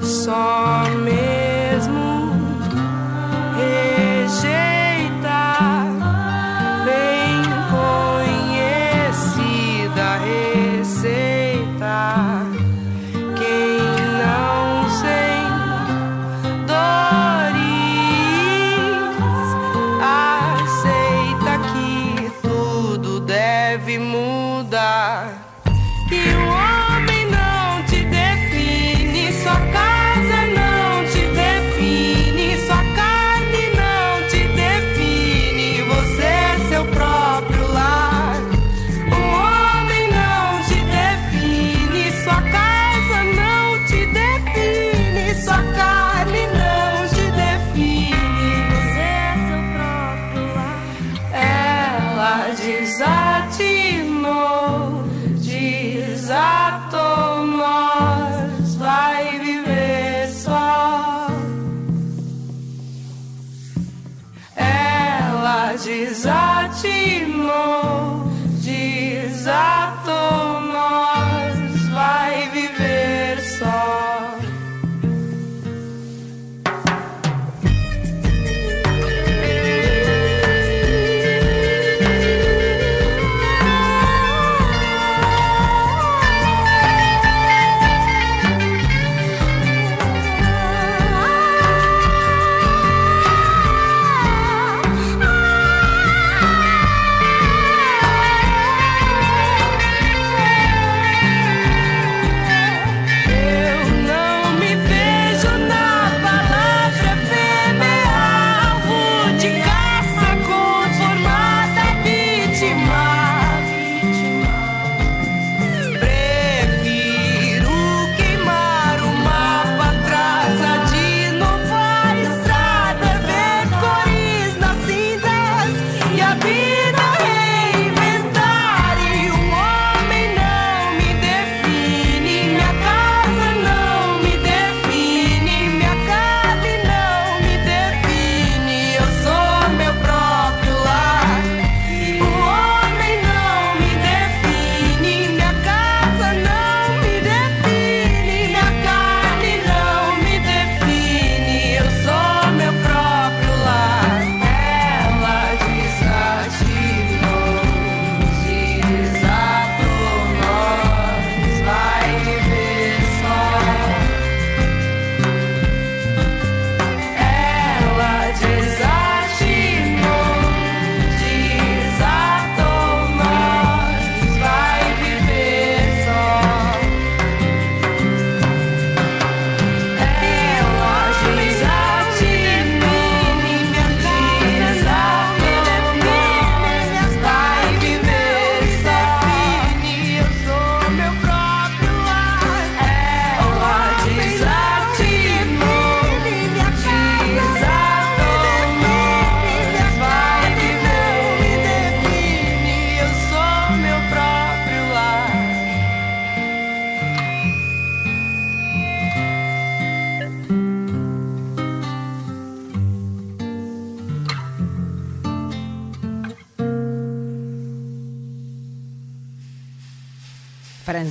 Só 0.00 0.84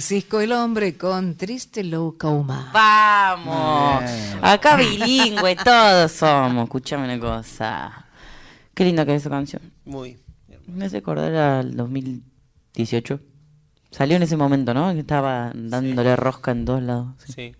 Francisco 0.03 0.41
el 0.41 0.51
hombre 0.51 0.97
con 0.97 1.35
Triste 1.35 1.81
Loucauma. 1.81 2.71
Vamos. 2.73 4.01
Bien. 4.01 4.39
Acá 4.41 4.75
bilingüe 4.75 5.55
todos 5.55 6.11
somos. 6.11 6.65
Escuchame 6.65 7.05
una 7.05 7.17
cosa. 7.17 8.05
Qué 8.73 8.83
linda 8.83 9.05
que 9.05 9.15
es 9.15 9.21
esa 9.21 9.29
canción. 9.29 9.61
Muy. 9.85 10.17
Me 10.67 10.87
hace 10.87 10.97
acordar 10.97 11.33
al 11.33 11.77
2018. 11.77 13.21
Salió 13.91 14.17
en 14.17 14.23
ese 14.23 14.35
momento, 14.35 14.73
¿no? 14.73 14.91
Que 14.91 14.99
estaba 14.99 15.53
dándole 15.55 16.17
rosca 16.17 16.51
en 16.51 16.65
todos 16.65 16.83
lados. 16.83 17.07
Sí. 17.25 17.31
Sí. 17.31 17.55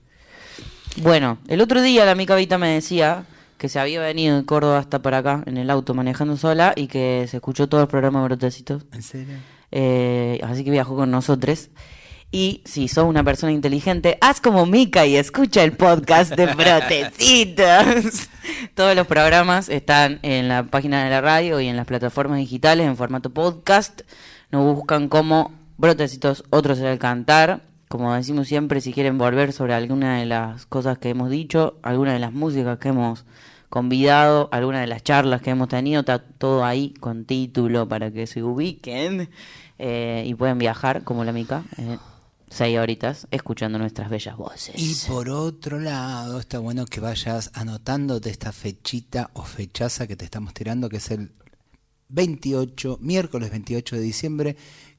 Bueno, 1.01 1.37
el 1.47 1.61
otro 1.61 1.81
día 1.81 2.03
la 2.03 2.13
mica 2.13 2.35
Vita 2.35 2.57
me 2.57 2.73
decía 2.73 3.23
que 3.57 3.69
se 3.69 3.79
había 3.79 4.01
venido 4.01 4.35
de 4.35 4.45
Córdoba 4.45 4.79
hasta 4.79 5.01
para 5.01 5.19
acá 5.19 5.43
en 5.45 5.55
el 5.55 5.69
auto 5.69 5.93
manejando 5.93 6.35
sola 6.35 6.73
y 6.75 6.87
que 6.87 7.25
se 7.29 7.37
escuchó 7.37 7.69
todo 7.69 7.83
el 7.83 7.87
programa 7.87 8.19
de 8.19 8.25
Brotecitos. 8.25 8.83
¿En 8.91 9.01
serio? 9.01 9.37
Eh, 9.71 10.41
así 10.43 10.65
que 10.65 10.71
viajó 10.71 10.97
con 10.97 11.09
nosotros. 11.09 11.69
Y 12.35 12.63
si 12.65 12.87
sos 12.87 13.05
una 13.05 13.23
persona 13.23 13.51
inteligente, 13.51 14.17
haz 14.19 14.41
como 14.41 14.65
Mica 14.65 15.05
y 15.05 15.17
escucha 15.17 15.63
el 15.63 15.73
podcast 15.73 16.33
de 16.33 16.47
Brotecitos. 16.55 18.27
Todos 18.73 18.95
los 18.95 19.05
programas 19.05 19.69
están 19.69 20.17
en 20.23 20.47
la 20.47 20.63
página 20.63 21.03
de 21.03 21.11
la 21.11 21.21
radio 21.21 21.59
y 21.59 21.67
en 21.67 21.75
las 21.75 21.85
plataformas 21.85 22.39
digitales 22.39 22.87
en 22.87 22.97
formato 22.97 23.29
podcast. 23.29 24.01
Nos 24.49 24.63
buscan 24.75 25.09
como 25.09 25.51
Brotecitos, 25.77 26.43
otros 26.49 26.79
será 26.79 26.91
el 26.91 26.97
cantar. 26.97 27.61
Como 27.87 28.11
decimos 28.15 28.47
siempre, 28.47 28.81
si 28.81 28.93
quieren 28.93 29.19
volver 29.19 29.53
sobre 29.53 29.75
alguna 29.75 30.17
de 30.17 30.25
las 30.25 30.65
cosas 30.65 30.97
que 30.97 31.09
hemos 31.09 31.29
dicho, 31.29 31.77
alguna 31.83 32.13
de 32.13 32.19
las 32.19 32.33
músicas 32.33 32.79
que 32.79 32.89
hemos 32.89 33.25
convidado, 33.69 34.49
alguna 34.51 34.81
de 34.81 34.87
las 34.87 35.03
charlas 35.03 35.43
que 35.43 35.51
hemos 35.51 35.69
tenido, 35.69 35.99
está 35.99 36.17
todo 36.17 36.65
ahí 36.65 36.95
con 36.99 37.25
título 37.25 37.87
para 37.87 38.09
que 38.09 38.25
se 38.25 38.41
ubiquen 38.41 39.29
eh, 39.77 40.23
y 40.25 40.33
pueden 40.33 40.57
viajar 40.57 41.03
como 41.03 41.23
la 41.23 41.31
mica. 41.31 41.61
eh, 41.77 41.99
seis 42.53 42.77
horitas 42.77 43.27
escuchando 43.31 43.79
nuestras 43.79 44.09
bellas 44.09 44.37
voces. 44.37 44.75
Y 44.77 44.95
por 45.07 45.29
otro 45.29 45.79
lado, 45.79 46.39
está 46.39 46.59
bueno 46.59 46.85
que 46.85 46.99
vayas 46.99 47.49
anotándote 47.53 48.29
esta 48.29 48.51
fechita 48.51 49.31
o 49.33 49.43
fechaza 49.43 50.05
que 50.05 50.15
te 50.15 50.25
estamos 50.25 50.53
tirando, 50.53 50.87
que 50.87 50.97
es 50.97 51.09
el 51.09 51.31
28, 52.09 52.99
miércoles 53.01 53.49
28 53.49 53.95
de 53.95 54.01
diciembre, 54.01 54.57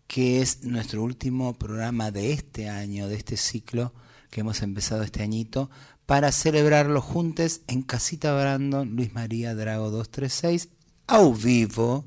que 0.08 0.42
es 0.42 0.64
nuestro 0.64 1.02
último 1.04 1.54
programa 1.54 2.10
de 2.10 2.32
este 2.32 2.68
año, 2.68 3.06
de 3.06 3.14
este 3.14 3.36
ciclo 3.36 3.94
que 4.30 4.40
hemos 4.40 4.60
empezado 4.62 5.04
este 5.04 5.22
añito, 5.22 5.70
para 6.06 6.32
celebrarlo 6.32 7.00
juntos 7.00 7.60
en 7.68 7.82
Casita 7.82 8.34
Brandon, 8.34 8.96
Luis 8.96 9.14
María 9.14 9.54
Drago 9.54 9.90
236, 9.90 10.70
a 11.06 11.22
vivo. 11.22 12.06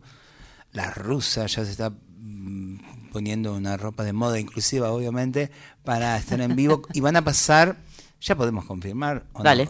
La 0.73 0.91
rusa 0.91 1.47
ya 1.47 1.63
se 1.63 1.71
está 1.71 1.89
mm, 1.89 2.96
poniendo 3.17 3.55
una 3.55 3.77
ropa 3.77 4.03
de 4.03 4.13
moda 4.13 4.39
inclusiva, 4.39 4.91
obviamente, 4.91 5.49
para 5.83 6.15
estar 6.17 6.39
en 6.39 6.55
vivo. 6.55 6.83
y 6.93 6.99
van 6.99 7.15
a 7.15 7.23
pasar, 7.23 7.75
ya 8.21 8.35
podemos 8.35 8.63
confirmar, 8.65 9.25
¿o? 9.33 9.41
Dale. 9.41 9.67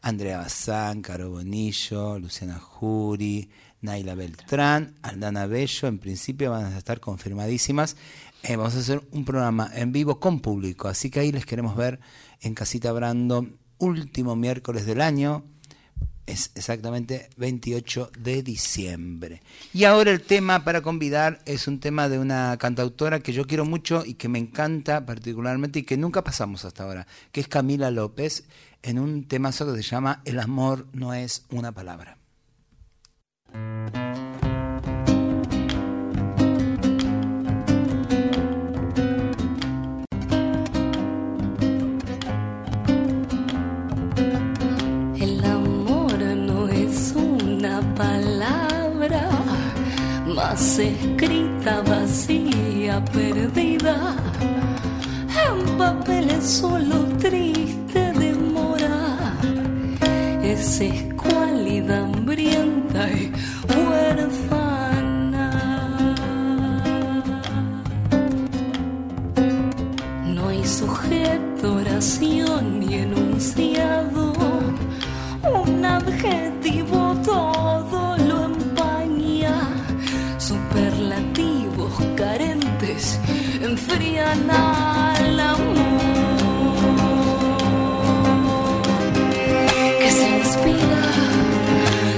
Andrea 0.00 0.38
Bazán, 0.38 1.02
Caro 1.02 1.28
Bonillo, 1.28 2.20
Luciana 2.20 2.60
Jury, 2.60 3.50
Naila 3.80 4.14
Beltrán, 4.14 4.94
Aldana 5.02 5.46
Bello, 5.46 5.88
en 5.88 5.98
principio 5.98 6.52
van 6.52 6.66
a 6.66 6.78
estar 6.78 7.00
confirmadísimas. 7.00 7.96
Eh, 8.44 8.54
vamos 8.54 8.76
a 8.76 8.78
hacer 8.78 9.02
un 9.10 9.24
programa 9.24 9.68
en 9.74 9.90
vivo 9.90 10.20
con 10.20 10.38
público, 10.38 10.86
así 10.86 11.10
que 11.10 11.18
ahí 11.18 11.32
les 11.32 11.46
queremos 11.46 11.74
ver 11.74 11.98
en 12.42 12.54
Casita 12.54 12.92
Brando, 12.92 13.44
último 13.78 14.36
miércoles 14.36 14.86
del 14.86 15.00
año, 15.00 15.42
es 16.28 16.50
exactamente 16.54 17.30
28 17.38 18.12
de 18.18 18.42
diciembre. 18.42 19.42
Y 19.72 19.84
ahora 19.84 20.10
el 20.10 20.20
tema 20.20 20.62
para 20.62 20.82
convidar 20.82 21.40
es 21.46 21.66
un 21.66 21.80
tema 21.80 22.08
de 22.08 22.18
una 22.18 22.56
cantautora 22.58 23.20
que 23.20 23.32
yo 23.32 23.46
quiero 23.46 23.64
mucho 23.64 24.04
y 24.04 24.14
que 24.14 24.28
me 24.28 24.38
encanta 24.38 25.06
particularmente 25.06 25.80
y 25.80 25.82
que 25.84 25.96
nunca 25.96 26.22
pasamos 26.22 26.64
hasta 26.64 26.84
ahora, 26.84 27.06
que 27.32 27.40
es 27.40 27.48
Camila 27.48 27.90
López, 27.90 28.44
en 28.82 28.98
un 28.98 29.24
temazo 29.24 29.66
que 29.66 29.82
se 29.82 29.88
llama 29.88 30.20
El 30.24 30.38
amor 30.38 30.86
no 30.92 31.14
es 31.14 31.46
una 31.50 31.72
palabra. 31.72 32.17
Escrita, 50.54 51.82
vacía, 51.82 53.04
perdida. 53.12 54.16
En 55.46 55.76
papeles 55.76 56.44
solo 56.44 57.04
triste 57.18 58.12
demora. 58.12 59.34
Es 60.42 60.80
escuálida, 60.80 62.04
hambrienta 62.04 63.10
y 63.10 63.32
huérfana. 63.68 65.50
No 70.24 70.48
hay 70.48 70.64
sujeto, 70.64 71.74
oración 71.74 72.80
ni 72.80 72.94
enunciado. 72.94 74.32
Un 75.64 75.84
adjetivo 75.84 76.87
Que 90.00 90.10
se 90.10 90.28
inspira, 90.28 91.02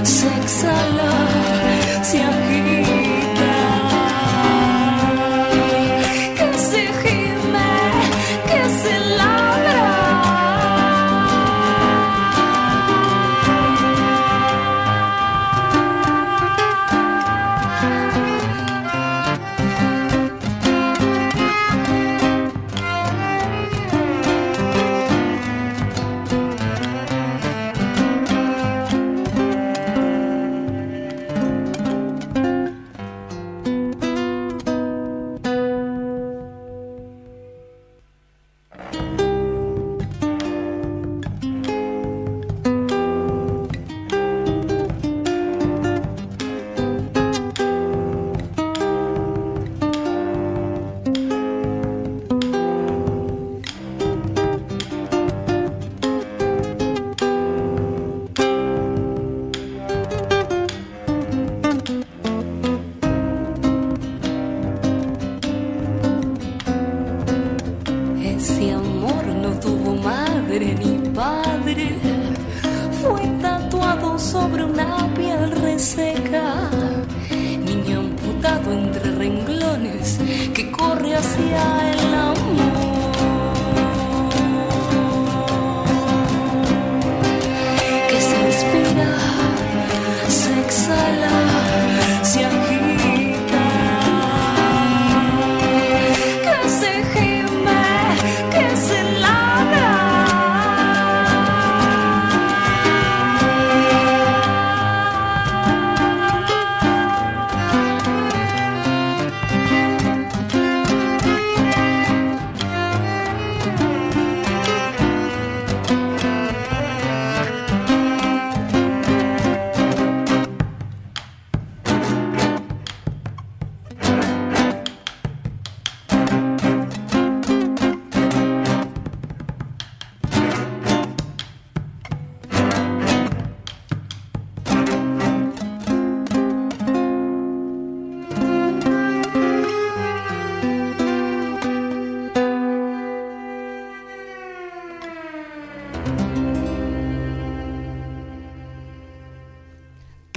se 0.03 0.27
exhala, 0.27 1.30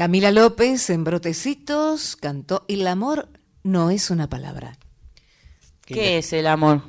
Camila 0.04 0.30
López 0.32 0.90
en 0.90 1.02
Brotecitos 1.02 2.14
cantó 2.16 2.66
El 2.68 2.86
amor 2.86 3.30
no 3.62 3.88
es 3.88 4.10
una 4.10 4.28
palabra. 4.28 4.76
¿Qué 5.86 6.18
es 6.18 6.34
el 6.34 6.46
amor? 6.46 6.82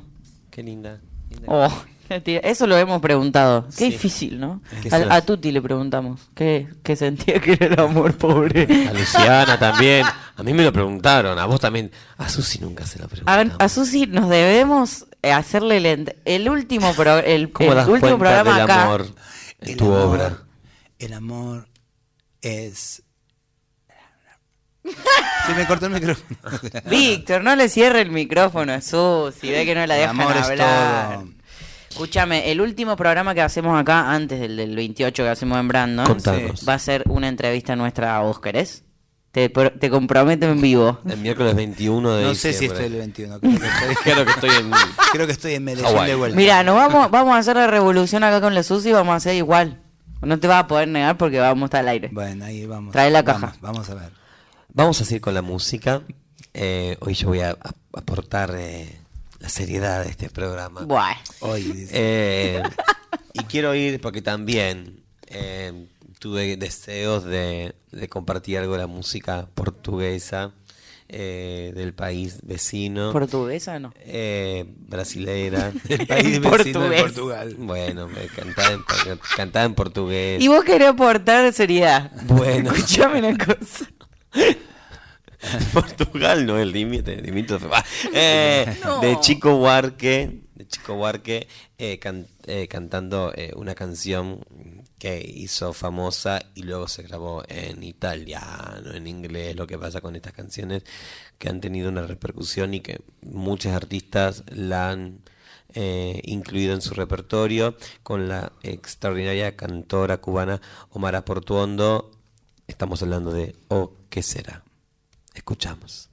Qué 0.52 0.62
linda. 0.62 1.00
linda. 1.30 1.48
Oh, 1.48 1.84
eso 2.10 2.68
lo 2.68 2.78
hemos 2.78 3.02
preguntado. 3.02 3.68
Qué 3.70 3.72
Sí. 3.86 3.92
difícil, 3.92 4.38
¿no? 4.38 4.62
¿Qué 4.84 4.94
A, 4.94 5.16
a 5.16 5.22
Tuti 5.22 5.54
le 5.54 5.62
preguntamos. 5.62 6.24
¿Qué, 6.36 6.68
qué 6.84 6.98
sentía 6.98 7.40
que 7.40 7.54
era 7.54 7.68
el 7.68 7.80
amor, 7.80 8.18
pobre? 8.18 8.68
A 8.90 8.92
Luciana 8.92 9.58
también. 9.58 10.06
A 10.36 10.44
mí 10.44 10.52
me 10.54 10.66
lo 10.66 10.74
preguntaron. 10.74 11.40
A 11.40 11.46
vos 11.46 11.62
también. 11.62 11.92
A 12.18 12.28
Susi 12.28 12.60
nunca 12.60 12.86
se 12.86 13.00
lo 13.00 13.06
A, 13.06 13.08
preguntaron. 13.08 13.54
a 13.58 13.70
Susi 13.70 14.08
nos 14.08 14.28
debemos 14.30 15.06
eh, 15.22 15.32
hacerle 15.32 15.78
el, 16.26 16.50
último, 16.50 16.94
pro- 16.96 17.20
el, 17.20 17.50
¿Cómo 17.54 17.70
el 17.72 17.78
das 17.78 17.88
último 17.88 18.18
programa 18.20 18.56
del 18.56 18.64
acá. 18.64 18.84
amor 18.84 19.06
en 19.62 19.78
tu 19.78 19.86
amor- 19.86 20.02
obra? 20.02 20.38
El 21.00 21.14
amor 21.14 21.70
es. 22.42 23.02
Se 25.48 25.54
me 25.54 25.66
cortó 25.66 25.88
el 25.88 25.94
micrófono. 25.94 26.38
Víctor, 26.90 27.44
no 27.44 27.56
le 27.56 27.70
cierre 27.70 28.02
el 28.02 28.12
micrófono 28.12 28.74
a 28.74 28.82
Susi, 28.82 29.50
ve 29.52 29.66
que 29.66 29.76
no 29.76 29.86
la 29.86 29.96
dejan 29.96 30.20
amor 30.22 30.36
es 30.38 30.44
hablar. 30.44 31.14
todo. 31.20 31.28
Escúchame, 31.90 32.52
el 32.52 32.60
último 32.62 32.96
programa 32.98 33.34
que 33.34 33.42
hacemos 33.42 33.80
acá, 33.80 34.12
antes 34.12 34.40
del, 34.40 34.58
del 34.58 34.76
28 34.76 35.24
que 35.24 35.30
hacemos 35.30 35.58
en 35.60 35.68
Brandon, 35.70 36.06
Contanos. 36.06 36.66
va 36.68 36.74
a 36.74 36.80
ser 36.80 37.04
una 37.08 37.28
entrevista 37.30 37.76
nuestra 37.76 38.18
a 38.18 38.20
vos, 38.22 38.40
¿querés? 38.42 38.84
Te, 39.32 39.50
te 39.50 39.90
comprometo 39.90 40.46
en 40.48 40.62
vivo. 40.62 41.00
El 41.10 41.18
miércoles 41.18 41.56
21 41.56 42.16
de 42.16 42.24
No 42.24 42.36
sé 42.36 42.54
si 42.54 42.66
estoy 42.66 42.86
el 42.86 42.94
21. 42.96 43.40
Creo 43.40 43.52
que 43.60 43.66
estoy, 43.66 43.96
Creo 44.04 44.26
que 44.26 44.32
estoy 44.32 44.50
en. 44.50 44.72
creo 45.12 45.26
que 45.26 45.32
estoy 45.34 45.54
en 45.56 45.64
Medellín 45.66 46.06
de 46.06 46.16
vuelta. 46.16 46.38
Mira, 46.38 46.64
nos 46.64 46.76
vamos, 46.76 47.12
vamos 47.12 47.36
a 47.36 47.40
hacer 47.40 47.56
la 47.58 47.68
revolución 47.68 48.24
acá 48.24 48.40
con 48.42 48.54
la 48.56 48.64
Susi 48.64 48.90
y 48.90 48.94
vamos 48.94 49.12
a 49.14 49.18
hacer 49.18 49.36
igual. 49.36 49.82
No 50.22 50.40
te 50.40 50.48
vas 50.48 50.64
a 50.64 50.68
poder 50.68 50.88
negar 50.88 51.18
porque 51.18 51.40
vamos 51.40 51.64
a 51.64 51.66
estar 51.66 51.80
al 51.82 51.90
aire. 51.90 52.10
Bueno, 52.14 52.46
ahí 52.46 52.66
vamos. 52.66 52.94
Trae 52.94 53.12
la 53.12 53.22
Vamos, 53.24 53.42
caja. 53.42 53.58
Vamos, 53.62 53.90
a 53.90 53.96
ver. 53.96 54.10
Vamos 54.76 55.00
a 55.00 55.06
seguir 55.06 55.22
con 55.22 55.34
la 55.34 55.42
música. 55.42 56.02
Eh, 56.54 56.98
hoy 57.00 57.14
yo 57.14 57.30
voy 57.30 57.40
a, 57.40 57.58
aportar 57.94 58.54
eh, 58.58 59.00
la 59.40 59.48
seriedad 59.48 60.04
de 60.04 60.10
este 60.10 60.30
programa. 60.30 60.82
Buah. 60.82 61.16
Hoy. 61.40 61.88
Eh, 61.94 62.62
y 63.32 63.44
quiero 63.46 63.74
ir 63.74 64.02
porque 64.02 64.22
también 64.22 65.02
tuve 66.20 66.58
deseos 66.58 67.24
de, 67.24 67.74
de 67.94 68.10
compartir 68.10 68.58
algo 68.58 68.74
de 68.74 68.80
la 68.80 68.88
música 68.88 69.48
portuguesa 69.54 70.52
del 71.08 71.94
país 71.94 72.40
vecino. 72.44 73.14
¿Portuguesa 73.14 73.80
no? 73.80 73.94
eh, 74.02 74.66
brasileira. 74.78 75.72
El 75.88 76.06
país 76.06 76.42
vecino 76.42 76.90
de. 76.90 77.02
Portugal. 77.02 77.56
bueno, 77.60 78.10
me 78.10 78.28
cantaba 78.28 78.74
en, 78.74 78.84
cantaba 79.38 79.66
en 79.66 79.74
portugués. 79.74 80.44
Y 80.44 80.50
vos 80.50 80.66
querés 80.66 80.90
aportar 80.90 81.54
seriedad. 81.54 82.12
Bueno. 82.24 82.72
Escuchame 82.76 83.20
una 83.20 83.38
cosa. 83.38 83.90
Portugal 85.74 86.46
no 86.46 86.58
el 86.60 86.72
límite, 86.72 87.22
eh, 88.14 88.78
No. 88.84 89.00
De 89.02 89.20
Chico 89.20 89.56
Huarque, 89.56 90.42
de 90.56 90.68
Chico 90.68 90.94
Huarque 90.96 91.48
eh, 91.78 92.00
can- 92.00 92.28
eh, 92.46 92.68
cantando 92.68 93.34
una 93.56 93.76
canción 93.76 94.46
que 95.00 95.20
hizo 95.22 95.74
famosa 95.74 96.42
y 96.56 96.64
luego 96.64 96.88
se 96.88 97.04
grabó 97.04 97.44
en 97.48 97.84
italiano, 97.84 98.94
en 98.94 99.08
inglés, 99.08 99.56
lo 99.56 99.68
que 99.68 99.78
pasa 99.78 100.02
con 100.02 100.16
estas 100.16 100.34
canciones 100.34 100.84
que 101.38 101.50
han 101.50 101.60
tenido 101.62 101.90
una 101.90 102.02
repercusión 102.08 102.74
y 102.74 102.80
que 102.80 103.02
muchos 103.22 103.74
artistas 103.74 104.44
la 104.48 104.90
han 104.92 105.20
eh, 105.74 106.22
incluido 106.24 106.74
en 106.74 106.82
su 106.82 106.94
repertorio 106.94 107.76
con 108.04 108.30
la 108.30 108.54
extraordinaria 108.64 109.56
cantora 109.58 110.18
cubana 110.22 110.62
Omara 110.92 111.26
Portuondo. 111.26 112.12
Estamos 112.68 113.04
hablando 113.04 113.32
de 113.32 113.56
¿O 113.68 113.94
qué 114.10 114.24
será? 114.24 114.64
Escuchamos. 115.36 116.10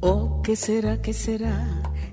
Oh, 0.00 0.42
¿qué 0.42 0.56
será, 0.56 1.00
qué 1.00 1.12
será? 1.12 1.68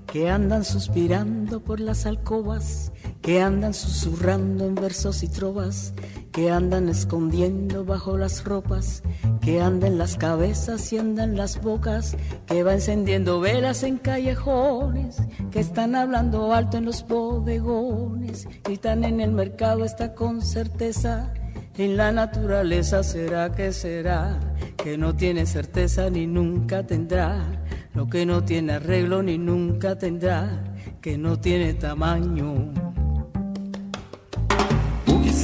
Que 0.06 0.30
andan 0.30 0.64
suspirando 0.64 1.64
por 1.64 1.80
las 1.80 2.06
alcobas, 2.06 2.92
que 3.22 3.42
andan 3.42 3.74
susurrando 3.74 4.66
en 4.66 4.76
versos 4.76 5.24
y 5.24 5.28
trovas, 5.28 5.94
que 6.32 6.52
andan 6.52 6.90
escondiendo 6.90 7.86
bajo 7.86 8.18
las 8.18 8.44
ropas, 8.44 9.04
que 9.42 9.62
andan 9.62 9.98
las 9.98 10.16
cabezas 10.16 10.94
y 10.94 10.98
andan 10.98 11.36
las 11.36 11.62
bocas, 11.62 12.16
que 12.46 12.64
va 12.64 12.74
encendiendo 12.74 13.40
velas 13.40 13.84
en 13.84 13.98
callejones, 13.98 15.18
que 15.52 15.60
están 15.60 15.96
hablando 15.96 16.54
alto 16.54 16.78
en 16.78 16.86
los 16.86 17.08
bodegones, 17.08 18.48
y 18.70 18.74
están 18.74 19.04
en 19.04 19.22
el 19.22 19.32
mercado, 19.32 19.86
está 19.86 20.14
con 20.14 20.42
certeza. 20.42 21.34
En 21.78 21.98
la 21.98 22.12
naturaleza 22.12 23.04
será 23.04 23.52
que 23.52 23.72
será, 23.72 24.40
que 24.78 24.98
no 24.98 25.16
tiene 25.16 25.46
certeza 25.46 26.10
ni 26.10 26.28
nunca 26.28 26.86
tendrá, 26.86 27.64
lo 27.94 28.08
que 28.08 28.26
no 28.26 28.44
tiene 28.44 28.74
arreglo 28.74 29.24
ni 29.24 29.38
nunca 29.38 29.98
tendrá, 29.98 30.76
que 31.02 31.18
no 31.18 31.40
tiene 31.40 31.74
tamaño. 31.74 32.89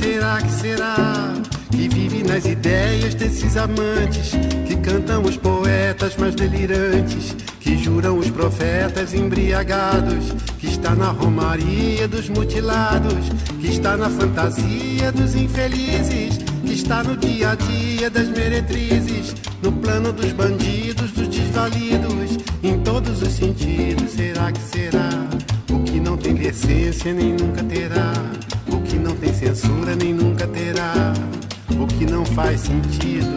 Será, 0.06 0.40
que 0.40 0.52
será? 0.52 1.34
Que 1.72 1.90
vive 1.90 2.22
nas 2.22 2.46
ideias 2.46 3.16
desses 3.16 3.58
amantes 3.58 4.34
Que 4.68 4.76
cantam 4.76 5.24
os 5.24 5.36
poetas 5.36 6.16
mais 6.18 6.36
delirantes 6.36 7.36
Que 7.60 7.76
juram 7.76 8.20
os 8.20 8.30
profetas 8.30 9.16
embriagados 9.16 10.32
Que 10.60 10.68
está 10.68 10.94
na 10.94 11.10
romaria 11.10 12.08
dos 12.08 12.30
mutilados 12.30 13.30
Que 13.60 13.70
está 13.70 13.98
na 13.98 14.08
fantasia 14.08 15.12
dos 15.12 15.34
infelizes 15.34 16.38
Que 16.64 16.74
está 16.74 17.02
no 17.02 17.18
dia 17.18 17.50
a 17.50 17.56
dia 17.56 18.08
das 18.08 18.28
meretrizes 18.28 19.36
No 19.64 19.72
plano 19.72 20.14
dos 20.14 20.32
bandidos, 20.34 21.14
dos 21.14 21.28
desvalidos 21.30 22.38
Em 22.62 22.80
todos 22.82 23.24
os 23.24 23.34
sentidos, 23.34 24.12
será 24.12 24.52
que 24.52 24.62
será? 24.62 25.10
O 25.72 25.80
que 25.80 26.00
não 26.00 26.16
tem 26.16 26.36
decência 26.36 27.12
nem 27.12 27.34
nunca 27.34 27.64
terá 27.64 28.14
sentido. 32.66 33.28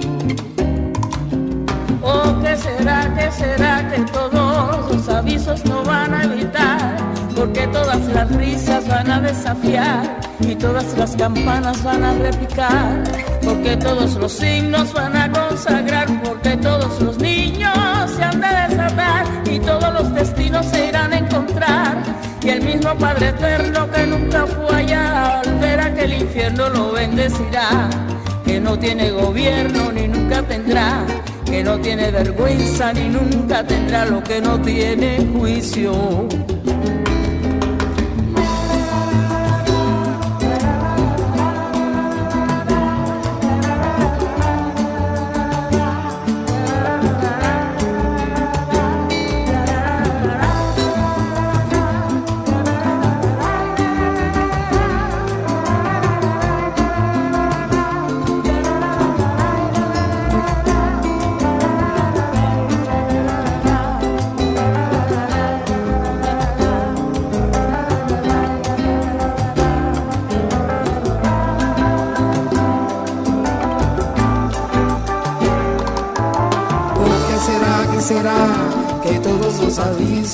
Oh, 2.03 2.41
¿qué 2.43 2.57
será, 2.57 3.12
qué 3.14 3.31
será 3.31 3.88
que 3.91 4.01
todos 4.11 4.91
los 4.91 5.09
avisos 5.09 5.64
no 5.67 5.83
van 5.85 6.14
a 6.14 6.25
evitar? 6.25 6.97
Porque 7.37 7.67
todas 7.69 8.01
las 8.09 8.35
risas 8.37 8.88
van 8.88 9.11
a 9.11 9.21
desafiar 9.21 10.19
y 10.41 10.55
todas 10.55 10.97
las 10.97 11.14
campanas 11.17 11.83
van 11.85 12.05
a 12.05 12.14
repicar. 12.14 13.05
Porque 13.45 13.77
todos 13.77 14.14
los 14.14 14.33
signos 14.33 14.93
van 14.95 15.14
a 15.17 15.31
consagrar, 15.31 16.07
porque 16.23 16.57
todos 16.57 17.01
los 17.01 17.19
niños 17.19 18.11
se 18.17 18.23
han 18.23 18.41
de 18.41 18.49
desatar 18.69 19.27
y 19.51 19.59
todos 19.61 19.93
los 19.93 20.14
destinos 20.14 20.67
se 20.67 20.88
irán 20.88 21.12
a 21.12 21.19
encontrar. 21.19 22.03
Y 22.43 22.49
el 22.49 22.62
mismo 22.62 22.95
Padre 22.97 23.29
Eterno 23.29 23.91
que 23.91 24.07
nunca 24.07 24.47
fue 24.47 24.77
allá, 24.77 25.41
al 25.41 25.59
ver 25.59 25.81
aquel 25.81 26.12
infierno 26.14 26.71
lo 26.71 26.93
bendecirá. 26.93 27.91
Que 28.48 28.58
no 28.61 28.78
tiene 28.78 29.11
gobierno 29.11 29.92
ni 29.92 30.08
nunca 30.08 30.42
tendrá 30.42 31.04
que 31.44 31.62
no 31.62 31.78
tiene 31.80 32.11
vergüenza 32.11 32.94
ni 32.94 33.08
nunca 33.11 33.62
tendrá 33.62 34.06
lo 34.06 34.22
que 34.22 34.40
no 34.40 34.58
tiene 34.62 35.18
juicio. 35.34 35.92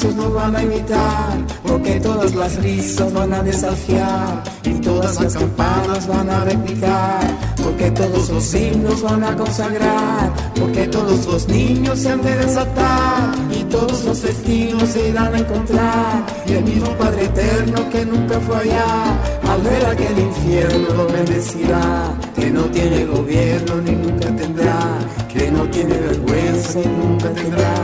Avisos 0.04 0.14
nos 0.16 0.34
van 0.34 0.56
a 0.56 0.62
imitar, 0.62 1.38
porque 1.62 2.00
todas 2.00 2.34
las 2.34 2.56
risas 2.56 3.12
van 3.12 3.32
a 3.32 3.42
desafiar 3.42 4.42
y 4.64 4.72
todas 4.80 5.20
las 5.20 5.34
campanas 5.34 6.06
van 6.06 6.30
a 6.30 6.44
repicar, 6.44 7.20
porque 7.62 7.90
todos 7.90 8.28
los 8.28 8.54
himnos 8.54 9.02
van 9.02 9.24
a 9.24 9.36
consagrar, 9.36 10.32
porque 10.58 10.86
todos 10.88 11.26
los 11.26 11.48
niños 11.48 11.98
se 11.98 12.10
han 12.10 12.22
de 12.22 12.36
desatar 12.36 13.34
y 13.50 13.64
todos 13.64 14.04
los 14.04 14.22
destinos 14.22 14.88
se 14.88 15.08
irán 15.08 15.34
a 15.34 15.38
encontrar. 15.38 16.26
Y 16.46 16.52
el 16.52 16.64
mismo 16.64 16.90
Padre 16.98 17.24
Eterno 17.24 17.88
que 17.90 18.04
nunca 18.04 18.40
fue 18.40 18.56
allá, 18.56 19.20
al 19.50 19.62
ver 19.62 19.86
aquel 19.86 20.18
infierno 20.18 20.94
lo 20.96 21.06
bendecirá. 21.06 22.14
Que 22.34 22.50
no 22.50 22.62
tiene 22.64 23.04
gobierno 23.06 23.76
ni 23.82 23.92
nunca 23.92 24.26
tendrá, 24.36 24.98
que 25.34 25.50
no 25.50 25.68
tiene 25.68 25.98
vergüenza 25.98 26.78
ni 26.78 26.86
nunca 26.86 27.28
tendrá, 27.30 27.74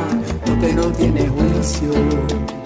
porque 0.46 0.72
no 0.72 0.92
tiene 0.92 1.28
juicio. 1.28 2.59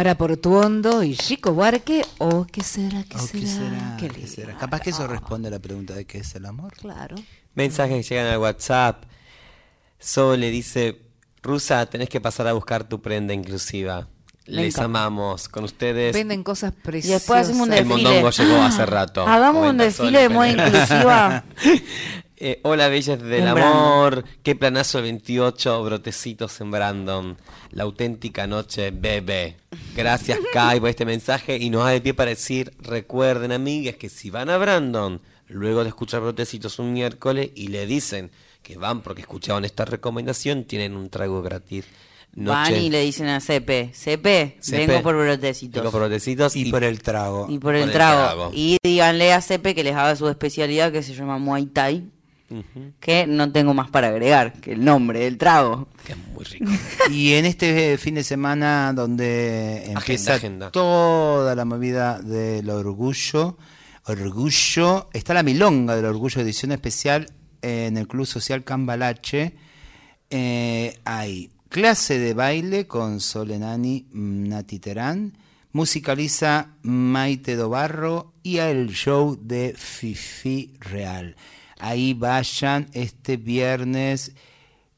Omar 0.00 0.16
Portuondo 0.16 1.02
y 1.02 1.14
Chico 1.14 1.52
Buarque. 1.52 2.02
¿O 2.16 2.46
qué 2.46 2.62
será? 2.62 3.02
¿Qué 3.04 3.16
Oh, 3.16 3.20
será? 3.20 3.40
¿Qué 3.40 3.46
será? 3.46 3.96
Qué 4.00 4.08
¿Qué 4.08 4.14
lindo. 4.14 4.32
será? 4.32 4.56
Capaz 4.56 4.80
que 4.80 4.90
eso 4.90 5.06
responde 5.06 5.48
a 5.48 5.50
la 5.50 5.58
pregunta 5.58 5.92
de 5.94 6.06
qué 6.06 6.18
es 6.18 6.34
el 6.34 6.46
amor. 6.46 6.72
Claro. 6.72 7.16
Mensajes 7.54 8.06
que 8.08 8.14
llegan 8.14 8.32
al 8.32 8.38
WhatsApp. 8.38 9.04
Sole 9.98 10.50
dice, 10.50 11.02
Rusa, 11.42 11.84
tenés 11.84 12.08
que 12.08 12.18
pasar 12.18 12.46
a 12.46 12.54
buscar 12.54 12.84
tu 12.88 13.02
prenda 13.02 13.34
inclusiva. 13.34 14.08
Les 14.46 14.78
amamos. 14.78 15.50
Con 15.50 15.64
ustedes, 15.64 16.14
Venden 16.14 16.42
cosas 16.44 16.72
Y 16.78 16.80
preciosas. 16.82 17.20
después 17.20 17.40
hacemos 17.42 17.66
un 17.68 17.74
el 17.74 17.86
desfile. 17.86 18.02
mondongo 18.10 18.30
llegó 18.30 18.62
hace 18.62 18.86
rato. 18.86 19.26
Hagamos 19.28 19.68
un 19.68 19.76
desfile 19.76 20.20
de 20.20 20.28
moda 20.30 20.48
inclusiva. 20.48 21.44
Eh, 22.42 22.58
hola, 22.62 22.88
bellas 22.88 23.20
del 23.22 23.42
En 23.42 23.48
amor. 23.48 24.24
Qué 24.42 24.56
planazo 24.56 24.96
el 24.96 25.04
28, 25.04 25.84
brotecitos 25.84 26.58
en 26.62 26.70
Brandon. 26.70 27.36
La 27.72 27.82
auténtica 27.82 28.46
noche, 28.46 28.92
bebé. 28.92 29.56
Gracias, 29.94 30.38
Kai, 30.54 30.80
por 30.80 30.88
este 30.88 31.04
mensaje. 31.04 31.58
Y 31.58 31.68
nos 31.68 31.84
da 31.84 31.90
de 31.90 32.00
pie 32.00 32.14
para 32.14 32.30
decir: 32.30 32.72
recuerden, 32.78 33.52
amigas, 33.52 33.96
que 33.96 34.08
si 34.08 34.30
van 34.30 34.48
a 34.48 34.56
Brandon, 34.56 35.20
luego 35.48 35.82
de 35.82 35.90
escuchar 35.90 36.22
brotecitos 36.22 36.78
un 36.78 36.94
miércoles 36.94 37.50
y 37.54 37.68
le 37.68 37.84
dicen 37.84 38.30
que 38.62 38.78
van 38.78 39.02
porque 39.02 39.20
escucharon 39.20 39.66
esta 39.66 39.84
recomendación, 39.84 40.64
tienen 40.64 40.96
un 40.96 41.10
trago 41.10 41.42
gratis. 41.42 41.84
Van 42.32 42.74
y 42.74 42.88
le 42.88 43.02
dicen 43.02 43.26
a 43.26 43.40
Cepe, 43.40 43.90
Cepe, 43.92 44.56
Cepe, 44.62 44.86
vengo 44.86 45.02
por 45.02 45.16
brotecitos. 45.16 45.82
Vengo 45.82 45.90
por 45.90 46.00
brotecitos 46.02 46.56
Y 46.56 46.70
por 46.70 46.84
el 46.84 47.02
trago. 47.02 47.48
Y 47.50 47.58
por 47.58 47.74
el, 47.74 47.82
Por 47.82 47.88
el 47.88 47.92
trago. 47.92 48.22
trago. 48.22 48.50
Y 48.54 48.78
díganle 48.82 49.34
a 49.34 49.42
Cepe 49.42 49.74
que 49.74 49.84
les 49.84 49.94
haga 49.94 50.16
su 50.16 50.26
especialidad 50.28 50.90
que 50.90 51.02
se 51.02 51.12
llama 51.12 51.36
Muay 51.36 51.66
Thai. 51.66 52.08
Que 52.98 53.26
no 53.26 53.52
tengo 53.52 53.74
más 53.74 53.90
para 53.90 54.08
agregar 54.08 54.54
que 54.54 54.72
el 54.72 54.84
nombre 54.84 55.20
del 55.20 55.38
trago. 55.38 55.88
que 56.04 56.12
es 56.12 56.18
muy 56.18 56.44
rico. 56.44 56.70
Y 57.10 57.34
en 57.34 57.44
este 57.46 57.96
fin 57.98 58.16
de 58.16 58.24
semana 58.24 58.92
donde 58.92 59.92
empieza 59.92 60.34
agenda. 60.34 60.70
toda 60.70 61.54
la 61.54 61.64
movida 61.64 62.18
del 62.20 62.68
orgullo, 62.70 63.56
orgullo, 64.04 65.08
está 65.12 65.34
la 65.34 65.42
milonga 65.42 65.94
del 65.96 66.06
orgullo 66.06 66.40
edición 66.40 66.72
especial 66.72 67.30
en 67.62 67.96
el 67.96 68.08
Club 68.08 68.26
Social 68.26 68.64
Cambalache. 68.64 69.54
Eh, 70.30 70.98
hay 71.04 71.50
clase 71.68 72.18
de 72.18 72.34
baile 72.34 72.86
con 72.86 73.20
Solenani 73.20 74.06
Nati 74.12 74.78
Terán, 74.78 75.36
musicaliza 75.72 76.74
Maite 76.82 77.54
Dobarro 77.56 78.32
y 78.42 78.58
el 78.58 78.90
show 78.90 79.38
de 79.40 79.74
Fifi 79.76 80.74
Real. 80.80 81.36
Ahí 81.80 82.14
vayan 82.14 82.88
este 82.92 83.36
viernes 83.36 84.34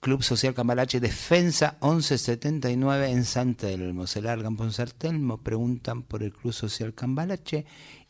Club 0.00 0.24
Social 0.24 0.52
Cambalache, 0.52 0.98
Defensa 0.98 1.78
1179 1.80 3.10
en 3.10 3.24
San 3.24 3.54
Telmo. 3.54 4.08
Se 4.08 4.20
largan 4.20 4.56
por 4.56 4.72
San 4.72 4.90
Telmo, 4.98 5.38
preguntan 5.38 6.02
por 6.02 6.24
el 6.24 6.32
Club 6.32 6.52
Social 6.52 6.92
Cambalache 6.92 7.64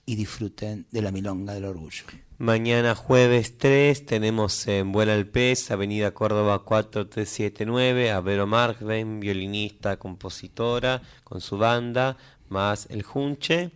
y 0.07 0.17
disfruten 0.17 0.87
de 0.91 1.03
la 1.03 1.13
milonga 1.13 1.53
del 1.53 1.67
orgullo. 1.67 2.05
Mañana 2.39 2.95
jueves 2.95 3.59
3 3.59 4.07
tenemos 4.07 4.67
en 4.67 4.91
Vuela 4.91 5.13
al 5.13 5.27
Pez, 5.27 5.71
Avenida 5.71 6.13
Córdoba 6.13 6.61
4379, 6.65 8.11
a 8.11 8.21
Vero 8.21 8.47
Markbein, 8.47 9.21
violinista, 9.21 9.99
compositora, 9.99 11.03
con 11.25 11.43
su 11.43 11.59
banda, 11.59 12.17
más 12.49 12.87
el 12.91 13.03
Junche. 13.03 13.71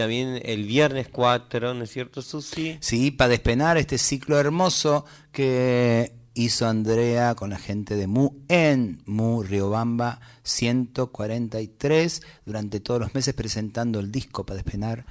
También 0.00 0.40
el 0.46 0.64
viernes 0.64 1.08
4, 1.12 1.74
¿no 1.74 1.84
es 1.84 1.90
cierto, 1.90 2.22
Susi? 2.22 2.78
Sí, 2.80 3.10
para 3.10 3.28
despenar 3.28 3.76
este 3.76 3.98
ciclo 3.98 4.38
hermoso 4.38 5.04
que 5.30 6.14
hizo 6.32 6.66
Andrea 6.66 7.34
con 7.34 7.50
la 7.50 7.58
gente 7.58 7.96
de 7.96 8.06
Mu 8.06 8.30
en 8.48 9.02
Mu 9.04 9.42
Riobamba 9.42 10.22
143 10.42 12.22
durante 12.46 12.80
todos 12.80 12.98
los 12.98 13.14
meses 13.14 13.34
presentando 13.34 14.00
el 14.00 14.10
disco 14.10 14.46
para 14.46 14.56
despenar. 14.62 15.04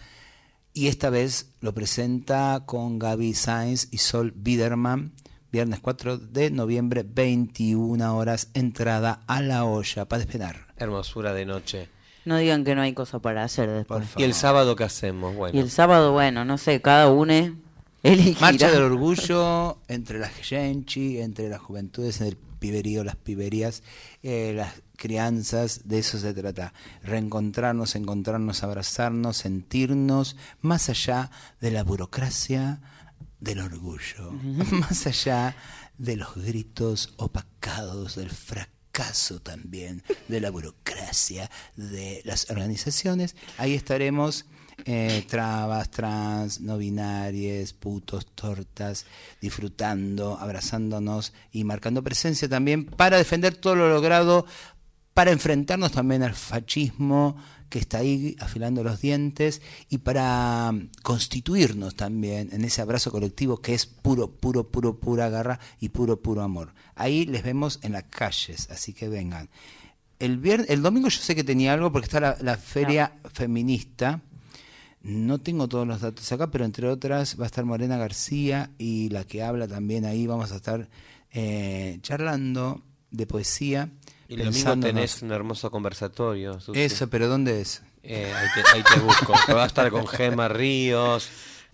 Y 0.74 0.88
esta 0.88 1.12
vez 1.12 1.52
lo 1.62 1.76
presenta 1.76 2.64
con 2.66 2.98
Gaby 2.98 3.36
Sainz 3.36 3.90
y 3.92 4.00
Sol 4.00 4.34
Biderman. 4.36 5.12
Viernes 5.52 5.82
4 5.82 6.18
de 6.18 6.50
noviembre, 6.50 7.06
21 7.08 8.18
horas, 8.18 8.50
entrada 8.56 9.22
a 9.28 9.40
la 9.44 9.66
olla 9.66 10.06
para 10.06 10.24
despenar. 10.24 10.74
Hermosura 10.78 11.36
de 11.36 11.46
noche. 11.46 11.99
No 12.30 12.38
digan 12.38 12.64
que 12.64 12.76
no 12.76 12.84
hay 12.84 12.94
cosa 12.94 13.18
para 13.18 13.44
hacer 13.44 13.72
después. 13.72 14.08
¿Y 14.16 14.22
el 14.22 14.36
sábado 14.36 14.76
qué 14.76 14.84
hacemos? 14.84 15.36
Bueno, 15.36 15.58
Y 15.58 15.60
el 15.60 15.72
sábado, 15.72 16.12
bueno, 16.12 16.46
no 16.46 16.60
sé, 16.60 16.80
cada 16.80 17.10
uno 17.10 17.34
elegirá. 18.04 18.40
Marcha 18.40 18.70
del 18.70 18.84
orgullo 18.84 19.80
entre 19.88 20.20
las 20.20 20.34
genchi, 20.34 21.20
entre 21.22 21.50
las 21.50 21.60
juventudes, 21.60 22.22
en 22.22 22.28
el 22.28 22.38
piberío, 22.38 23.04
las 23.04 23.16
piberías, 23.16 23.82
eh, 24.22 24.54
las 24.56 24.84
crianzas, 24.96 25.88
de 25.88 25.98
eso 25.98 26.20
se 26.20 26.36
trata. 26.36 26.72
Reencontrarnos, 27.02 27.96
encontrarnos, 27.96 28.62
abrazarnos, 28.62 29.38
sentirnos, 29.38 30.36
más 30.62 30.88
allá 30.90 31.32
de 31.60 31.72
la 31.72 31.84
burocracia 31.84 32.80
del 33.40 33.60
orgullo, 33.62 34.32
más 34.72 35.08
allá 35.08 35.56
de 35.98 36.16
los 36.16 36.36
gritos 36.36 37.12
opacados 37.18 38.18
del 38.18 38.30
fracaso 38.30 39.40
también, 39.42 40.04
de 40.28 40.42
la 40.42 40.52
burocracia, 40.52 40.99
de 41.76 42.22
las 42.26 42.50
organizaciones. 42.50 43.36
Ahí 43.58 43.74
estaremos 43.74 44.46
eh, 44.86 45.26
trabas, 45.30 45.90
trans, 45.90 46.62
no 46.62 46.78
binarias, 46.78 47.74
putos, 47.74 48.28
tortas, 48.28 49.06
disfrutando, 49.42 50.38
abrazándonos 50.40 51.34
y 51.52 51.64
marcando 51.64 52.04
presencia 52.04 52.48
también 52.48 52.86
para 52.86 53.18
defender 53.18 53.56
todo 53.56 53.76
lo 53.76 53.90
logrado, 53.90 54.46
para 55.14 55.32
enfrentarnos 55.32 55.92
también 55.92 56.24
al 56.24 56.34
fascismo 56.34 57.36
que 57.70 57.80
está 57.80 58.00
ahí 58.00 58.36
afilando 58.40 58.84
los 58.84 59.00
dientes 59.00 59.62
y 59.90 60.00
para 60.00 60.72
mm, 60.72 60.90
constituirnos 61.04 61.96
también 61.96 62.50
en 62.52 62.66
ese 62.66 62.82
abrazo 62.82 63.12
colectivo 63.12 63.58
que 63.58 63.74
es 63.74 63.86
puro, 63.86 64.32
puro, 64.32 64.70
puro, 64.70 65.00
pura 65.00 65.30
garra 65.30 65.60
y 65.80 65.90
puro, 65.90 66.22
puro 66.22 66.42
amor. 66.42 66.74
Ahí 66.96 67.26
les 67.26 67.44
vemos 67.44 67.80
en 67.84 67.94
las 67.94 68.04
calles, 68.04 68.70
así 68.72 68.94
que 68.94 69.08
vengan. 69.08 69.50
El, 70.20 70.38
viernes, 70.38 70.70
el 70.70 70.82
domingo 70.82 71.10
yo 71.10 71.20
sé 71.22 71.34
que 71.36 71.44
tenía 71.44 71.74
algo 71.74 71.92
porque 71.92 72.06
está 72.06 72.20
la, 72.20 72.38
la 72.42 72.58
feria 72.58 73.14
feminista. 73.34 74.22
No 75.02 75.40
tengo 75.40 75.70
todos 75.70 75.88
los 75.88 76.02
datos 76.02 76.30
acá, 76.32 76.52
pero 76.52 76.66
entre 76.66 76.88
otras 76.88 77.40
va 77.40 77.46
a 77.46 77.48
estar 77.48 77.64
Morena 77.64 77.98
García 77.98 78.72
y 78.78 79.10
la 79.10 79.24
que 79.24 79.42
habla 79.42 79.68
también 79.68 80.06
ahí. 80.06 80.28
Vamos 80.28 80.52
a 80.52 80.58
estar 80.58 80.90
eh, 81.32 82.00
charlando 82.02 82.82
de 83.10 83.26
poesía. 83.26 83.90
y 84.28 84.34
el 84.34 84.46
domingo 84.46 84.78
tenés 84.78 85.22
un 85.22 85.32
hermoso 85.32 85.72
conversatorio. 85.72 86.60
Susi. 86.60 86.82
Eso, 86.82 87.10
pero 87.10 87.30
¿dónde 87.30 87.62
es? 87.62 87.82
Eh, 88.04 88.32
ahí, 88.36 88.48
te, 88.56 88.70
ahí 88.76 88.84
te 88.84 89.00
busco. 89.00 89.34
Va 89.56 89.64
a 89.64 89.68
estar 89.68 89.90
con 89.90 90.06
Gema 90.06 90.50
Ríos. 90.50 91.30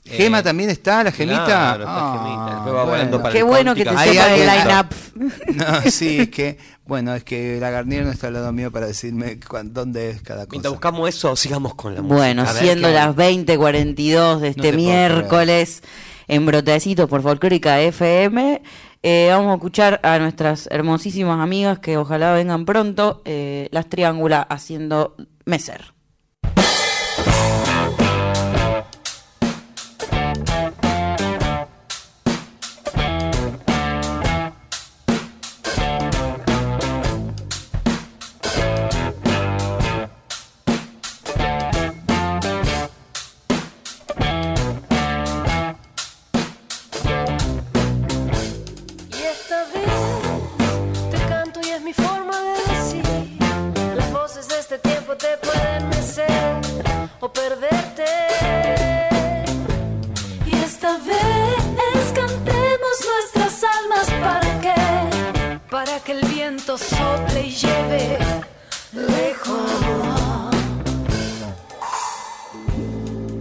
Eh, 0.05 0.17
¿Gema 0.17 0.43
también 0.43 0.69
está? 0.69 1.03
¿La 1.03 1.11
gemita? 1.11 1.45
Claro, 1.45 1.83
está 1.83 1.93
Ah, 1.97 2.13
Gemita. 2.23 2.71
Va 2.71 2.83
bueno. 2.85 3.17
para 3.21 3.31
Qué 3.33 3.39
el 3.39 3.43
bueno 3.45 3.73
que 3.75 3.83
te 3.83 3.89
sepa 3.89 4.03
el 4.05 4.49
alguien- 4.49 4.67
line-up. 4.67 4.87
No, 5.55 5.89
sí, 5.91 6.19
es 6.19 6.29
que, 6.29 6.57
bueno, 6.85 7.15
es 7.15 7.23
que 7.23 7.57
la 7.59 7.69
Garnier 7.71 8.03
no 8.05 8.11
está 8.11 8.27
al 8.27 8.33
lado 8.33 8.51
mío 8.51 8.71
para 8.71 8.85
decirme 8.87 9.39
cuán- 9.39 9.73
dónde 9.73 10.11
es 10.11 10.21
cada 10.21 10.41
Mientras 10.41 10.61
cosa. 10.61 10.69
buscamos 10.69 11.09
eso, 11.09 11.35
sigamos 11.35 11.73
con 11.75 11.95
la 11.95 12.01
música. 12.01 12.15
Bueno, 12.17 12.45
siendo 12.45 12.89
las 12.89 13.15
20:42 13.15 14.39
de 14.41 14.49
este 14.49 14.73
miércoles 14.73 15.81
en 16.27 16.45
Brotecitos 16.45 17.09
por 17.09 17.21
Folclórica 17.23 17.79
FM, 17.81 18.61
eh, 19.03 19.27
vamos 19.31 19.51
a 19.51 19.55
escuchar 19.55 19.99
a 20.03 20.19
nuestras 20.19 20.67
hermosísimas 20.71 21.39
amigas 21.39 21.79
que 21.79 21.97
ojalá 21.97 22.33
vengan 22.33 22.65
pronto, 22.65 23.21
eh, 23.25 23.69
las 23.71 23.87
Triángula 23.87 24.41
haciendo 24.41 25.15
Meser. 25.45 25.94
Viento 66.65 66.77
sople 66.77 67.45
y 67.45 67.51
lleve 67.51 68.17
lejos. 68.93 69.71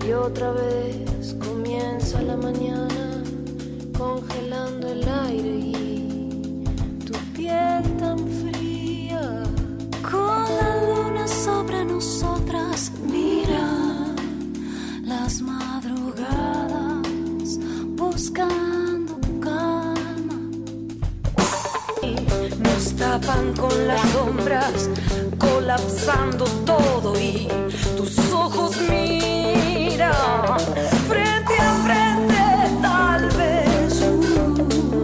Y 0.07 0.13
otra 0.13 0.51
vez 0.53 1.35
comienza 1.43 2.21
la 2.21 2.37
mañana 2.37 3.23
congelando 3.97 4.89
el 4.89 5.09
aire 5.09 5.54
Tapan 23.35 23.53
con 23.55 23.87
las 23.89 24.01
sombras, 24.13 24.91
colapsando 25.39 26.45
todo 26.65 27.19
y 27.19 27.49
tus 27.97 28.17
ojos 28.33 28.77
miran 28.89 30.13
frente 31.09 31.55
a 31.59 31.75
frente, 31.85 32.43
tal 32.81 33.29
vez 33.31 34.03
uh, 34.03 35.03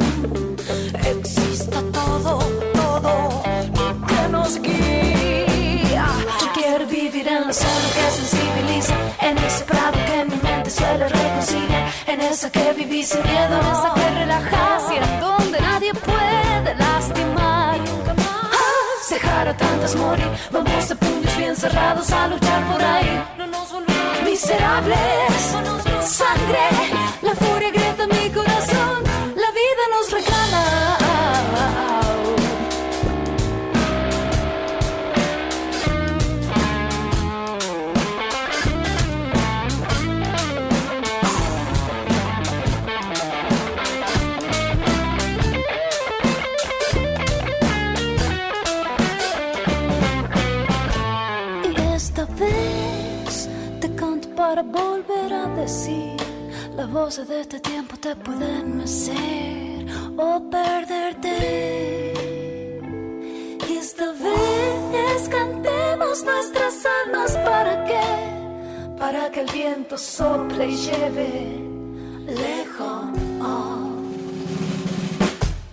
exista 1.08 1.82
todo, 1.92 2.38
todo 2.72 3.42
que 4.06 4.28
nos 4.30 4.60
guía. 4.60 6.06
Yo 6.40 6.46
quiero 6.54 6.86
vivir 6.86 7.26
en 7.26 7.46
la 7.48 7.52
zona 7.52 7.88
que 7.94 8.10
sensibiliza, 8.12 8.94
en 9.22 9.38
ese 9.38 9.64
prado 9.64 9.98
que 10.06 10.24
mi 10.24 10.36
mente 10.42 10.70
suele 10.70 11.08
reconciliar, 11.08 11.92
en 12.06 12.20
esa 12.20 12.50
que 12.50 12.72
viví 12.74 13.02
sin 13.02 13.22
miedo, 13.22 13.58
en 13.58 13.89
A 19.92 20.16
vamos 20.52 20.88
de 20.88 20.94
puños 20.94 21.36
bien 21.36 21.56
cerrados 21.56 22.12
a 22.12 22.28
luchar 22.28 22.64
por 22.70 22.80
ahí. 22.80 23.24
No 23.38 23.46
nos 23.48 23.72
volvamos 23.72 24.22
miserables, 24.24 24.98
sangre, 26.02 26.89
volver 54.62 55.32
a 55.32 55.46
decir 55.48 56.16
Las 56.76 56.90
voces 56.90 57.28
de 57.28 57.40
este 57.40 57.60
tiempo 57.60 57.96
te 57.96 58.14
pueden 58.16 58.78
mecer 58.78 59.86
o 60.16 60.42
perderte 60.50 62.12
Y 63.68 63.72
esta 63.76 64.12
vez 64.12 65.28
cantemos 65.28 66.24
nuestras 66.24 66.84
almas 67.04 67.32
para 67.38 67.84
que 67.84 68.96
Para 68.98 69.30
que 69.30 69.40
el 69.40 69.50
viento 69.52 69.96
sople 69.98 70.68
y 70.68 70.76
lleve 70.76 71.60
lejos 72.26 73.20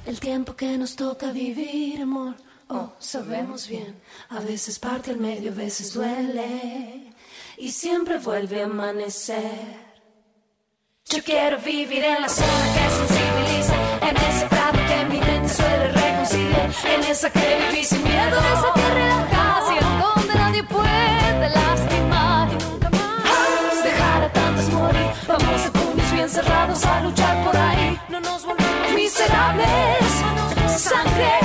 el 0.07 0.21
tiempo 0.21 0.55
que 0.55 0.77
nos 0.77 0.95
toca 0.95 1.31
vivir, 1.31 2.01
amor, 2.01 2.35
oh, 2.69 2.93
sabemos 2.97 3.67
bien. 3.67 3.93
A 4.29 4.39
veces 4.39 4.79
parte 4.79 5.11
al 5.11 5.17
medio, 5.17 5.51
a 5.51 5.55
veces 5.55 5.93
duele. 5.93 7.06
Y 7.59 7.71
siempre 7.71 8.19
vuelve 8.19 8.61
a 8.61 8.65
amanecer. 8.65 9.87
Yo 11.05 11.23
quiero 11.23 11.57
vivir 11.57 12.03
en 12.03 12.21
la 12.21 12.29
zona 12.29 12.65
que 12.75 12.89
sensibiliza, 12.95 13.75
en 14.09 14.17
ese 14.17 14.45
prado 14.45 14.77
que 14.87 15.05
mi 15.05 15.19
mente 15.19 15.49
suele 15.49 15.87
reconciliar, 15.91 16.69
en 16.93 17.03
esa 17.05 17.29
que 17.31 17.57
viví 17.71 17.83
sin 17.83 18.03
miedo, 18.03 18.37
en 18.37 18.45
esa 18.45 18.73
que 18.75 19.79
en 19.79 19.99
donde 19.99 20.35
nadie 20.35 20.63
puede 20.65 21.49
lastimar. 21.49 22.49
Y 22.51 22.63
nunca 22.63 22.89
más 22.91 23.83
dejar 23.83 24.23
a 24.23 24.33
tantos 24.33 24.69
morir, 24.69 25.07
vamos 25.27 25.63
de 25.63 25.71
puños 25.71 26.11
bien 26.11 26.29
cerrados 26.29 26.85
a 26.85 27.01
luchar 27.01 27.43
por 27.43 27.57
ahí. 27.57 27.99
No 28.09 28.19
nos 28.19 28.45
volvamos 28.45 28.93
miserables, 28.93 30.03
sangre, 30.77 31.39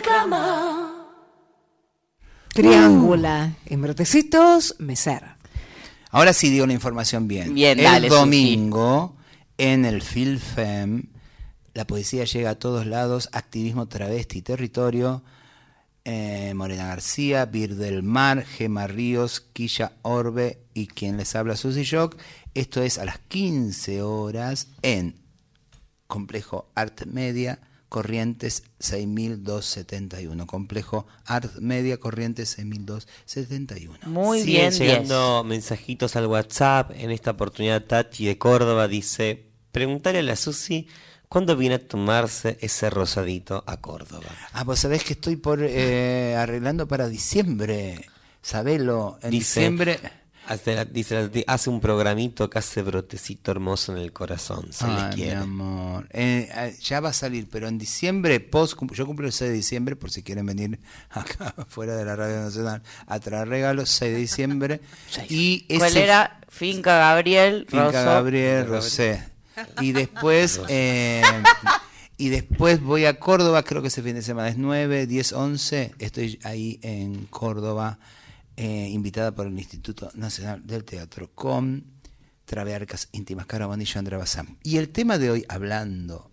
reclama. 0.00 0.96
Triángula, 2.48 3.54
en 3.66 3.82
brotecitos, 3.82 4.74
meser. 4.78 5.22
Ahora 6.10 6.32
sí 6.32 6.50
digo 6.50 6.66
la 6.66 6.72
información 6.72 7.28
bien. 7.28 7.54
Bien, 7.54 7.78
el 7.78 7.84
dale, 7.84 8.08
domingo 8.08 9.16
en 9.56 9.84
el 9.84 10.02
FilFem 10.02 11.04
la 11.72 11.86
poesía 11.86 12.24
llega 12.24 12.50
a 12.50 12.58
todos 12.58 12.84
lados, 12.86 13.28
activismo 13.32 13.86
travesti 13.86 14.42
territorio, 14.42 15.22
eh, 16.04 16.52
Morena 16.54 16.86
García, 16.86 17.46
Bir 17.46 17.76
del 17.76 18.02
Mar, 18.02 18.44
Gema 18.44 18.88
Ríos, 18.88 19.40
Quilla 19.40 19.92
Orbe 20.02 20.58
y 20.74 20.88
quien 20.88 21.16
les 21.16 21.36
habla 21.36 21.56
Susy 21.56 21.84
Shock. 21.84 22.16
Esto 22.54 22.82
es 22.82 22.98
a 22.98 23.04
las 23.04 23.18
15 23.20 24.02
horas 24.02 24.66
en 24.82 25.14
Complejo 26.08 26.68
Art 26.74 27.06
Media, 27.06 27.60
Corrientes 27.90 28.62
6271. 28.78 30.46
Complejo 30.46 31.06
Art 31.26 31.56
Media, 31.56 31.98
Corrientes 31.98 32.50
6271. 32.50 33.98
Muy 34.06 34.42
Siguen 34.42 34.70
bien, 34.70 34.72
llegando 34.72 35.44
mensajitos 35.44 36.14
al 36.14 36.28
WhatsApp. 36.28 36.92
En 36.94 37.10
esta 37.10 37.32
oportunidad, 37.32 37.82
Tati 37.82 38.26
de 38.26 38.38
Córdoba 38.38 38.86
dice: 38.86 39.50
Preguntarle 39.72 40.20
a 40.20 40.22
la 40.22 40.36
Susi 40.36 40.86
cuándo 41.28 41.56
viene 41.56 41.74
a 41.74 41.86
tomarse 41.86 42.58
ese 42.60 42.90
rosadito 42.90 43.64
a 43.66 43.80
Córdoba. 43.80 44.28
Ah, 44.52 44.64
pues 44.64 44.78
sabés 44.78 45.02
que 45.02 45.14
estoy 45.14 45.34
por 45.34 45.58
eh, 45.60 46.36
arreglando 46.36 46.86
para 46.86 47.08
diciembre. 47.08 48.06
Sabelo, 48.40 49.18
en 49.22 49.32
Dice, 49.32 49.60
diciembre. 49.60 49.98
Hace, 50.46 50.84
dice 50.86 51.30
hace 51.46 51.70
un 51.70 51.80
programito 51.80 52.50
que 52.50 52.58
hace 52.58 52.82
brotecito 52.82 53.50
hermoso 53.52 53.92
en 53.92 53.98
el 53.98 54.12
corazón. 54.12 54.72
Se 54.72 54.84
Ay, 54.84 54.96
le 54.96 55.08
mi 55.08 55.14
quiere. 55.14 55.36
amor. 55.36 56.08
Eh, 56.12 56.48
eh, 56.52 56.76
ya 56.82 56.98
va 57.00 57.10
a 57.10 57.12
salir, 57.12 57.48
pero 57.48 57.68
en 57.68 57.78
diciembre, 57.78 58.40
post, 58.40 58.76
yo 58.92 59.06
cumplo 59.06 59.26
el 59.26 59.32
6 59.32 59.50
de 59.50 59.54
diciembre, 59.56 59.96
por 59.96 60.10
si 60.10 60.22
quieren 60.22 60.46
venir 60.46 60.80
acá 61.10 61.54
fuera 61.68 61.94
de 61.96 62.04
la 62.04 62.16
Radio 62.16 62.40
Nacional 62.40 62.82
a 63.06 63.20
traer 63.20 63.48
regalos, 63.48 63.90
6 63.90 64.12
de 64.12 64.18
diciembre. 64.18 64.80
y 65.28 65.66
¿Cuál 65.78 65.90
ese 65.90 66.02
era? 66.04 66.40
Finca 66.48 66.98
Gabriel, 66.98 67.66
Finca 67.68 67.84
Rosso. 67.92 68.04
Gabriel 68.04 68.66
Rosé. 68.66 69.22
Y 69.80 69.92
después, 69.92 70.60
eh, 70.68 71.22
y 72.16 72.28
después 72.30 72.80
voy 72.82 73.04
a 73.04 73.18
Córdoba, 73.18 73.62
creo 73.62 73.82
que 73.82 73.88
ese 73.88 74.02
fin 74.02 74.14
de 74.14 74.22
semana 74.22 74.48
es 74.48 74.56
9, 74.56 75.06
10, 75.06 75.32
11. 75.32 75.94
Estoy 75.98 76.38
ahí 76.42 76.78
en 76.82 77.26
Córdoba, 77.26 77.98
eh, 78.62 78.90
invitada 78.90 79.34
por 79.34 79.46
el 79.46 79.58
Instituto 79.58 80.10
Nacional 80.12 80.66
del 80.66 80.84
Teatro 80.84 81.30
con 81.34 81.82
Travearcas 82.44 83.08
Íntimas 83.12 83.46
Carabanillo 83.46 83.98
Andrea 83.98 84.18
Bazán. 84.18 84.58
Y 84.62 84.76
el 84.76 84.90
tema 84.90 85.16
de 85.16 85.30
hoy, 85.30 85.46
hablando 85.48 86.30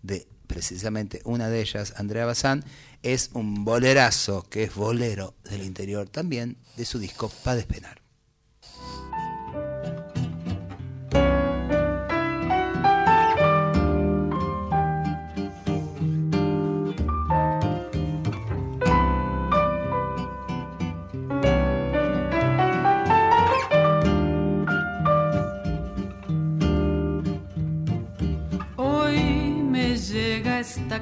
de 0.00 0.26
precisamente 0.46 1.20
una 1.26 1.50
de 1.50 1.60
ellas, 1.60 1.92
Andrea 1.98 2.24
Bazán, 2.24 2.64
es 3.02 3.28
un 3.34 3.66
bolerazo, 3.66 4.48
que 4.48 4.62
es 4.62 4.74
bolero 4.74 5.34
del 5.50 5.64
interior 5.64 6.08
también, 6.08 6.56
de 6.78 6.86
su 6.86 6.98
disco 6.98 7.30
Pa' 7.44 7.54
Despenar. 7.54 8.05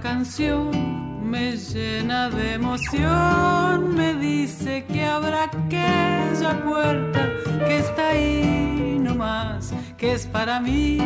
Canción 0.05 0.71
me 1.31 1.57
llena 1.57 2.29
de 2.29 2.53
emoción, 2.53 3.97
me 3.97 4.13
dice 4.15 4.85
que 4.85 5.03
habrá 5.03 5.45
aquella 5.45 6.63
puerta 6.63 7.27
que 7.67 7.79
está 7.79 8.09
ahí 8.09 8.99
nomás, 9.01 9.73
que 9.97 10.13
es 10.13 10.27
para 10.27 10.61
mí, 10.61 10.99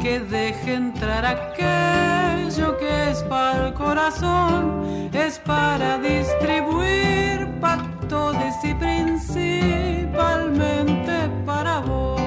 que 0.00 0.20
deje 0.20 0.74
entrar 0.74 1.26
aquello 1.26 2.78
que 2.78 3.10
es 3.10 3.24
para 3.24 3.66
el 3.66 3.74
corazón, 3.74 5.10
es 5.12 5.40
para 5.40 5.98
distribuir 5.98 7.48
para 7.60 7.82
todos 8.08 8.54
y 8.62 8.72
principalmente 8.74 11.28
para 11.44 11.80
vos. 11.80 12.17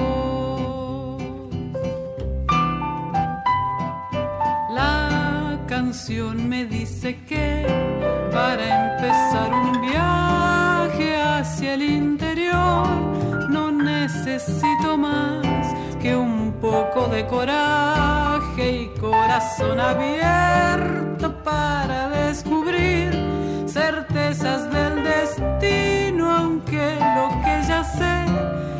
Me 5.92 6.64
dice 6.64 7.18
que 7.28 7.66
para 8.32 8.94
empezar 8.94 9.52
un 9.52 9.82
viaje 9.82 11.20
hacia 11.20 11.74
el 11.74 11.82
interior 11.82 12.88
no 13.50 13.70
necesito 13.70 14.96
más 14.96 15.44
que 16.00 16.16
un 16.16 16.52
poco 16.62 17.08
de 17.08 17.26
coraje 17.26 18.72
y 18.84 19.00
corazón 19.00 19.78
abierto 19.80 21.30
para 21.44 22.08
descubrir 22.08 23.10
certezas 23.66 24.72
del 24.72 25.04
destino, 25.04 26.30
aunque 26.30 26.96
lo 27.16 27.28
que 27.42 27.62
ya 27.68 27.84
sé 27.84 28.24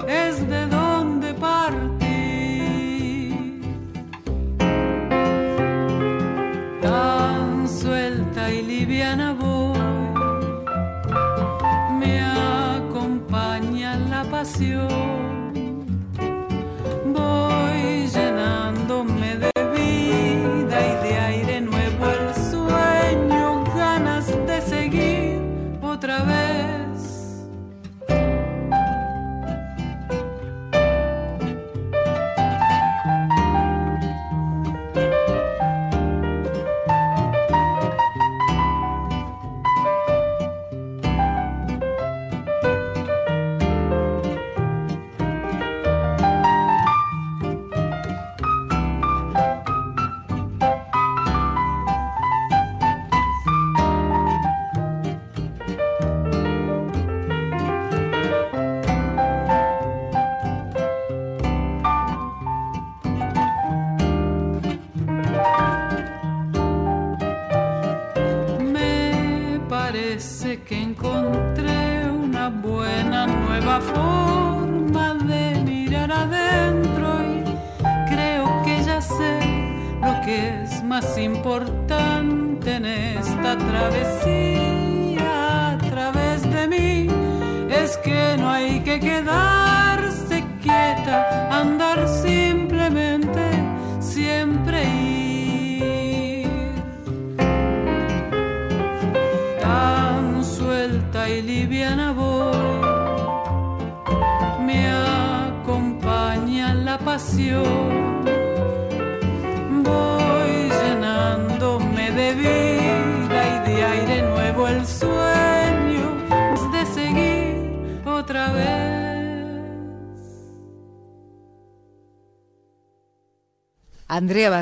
es 0.08 0.48
de 0.48 0.66
dónde 0.66 1.34
partir. 1.34 1.91
Me 11.98 12.20
acompaña 12.20 13.96
la 14.08 14.22
pasión, 14.24 15.21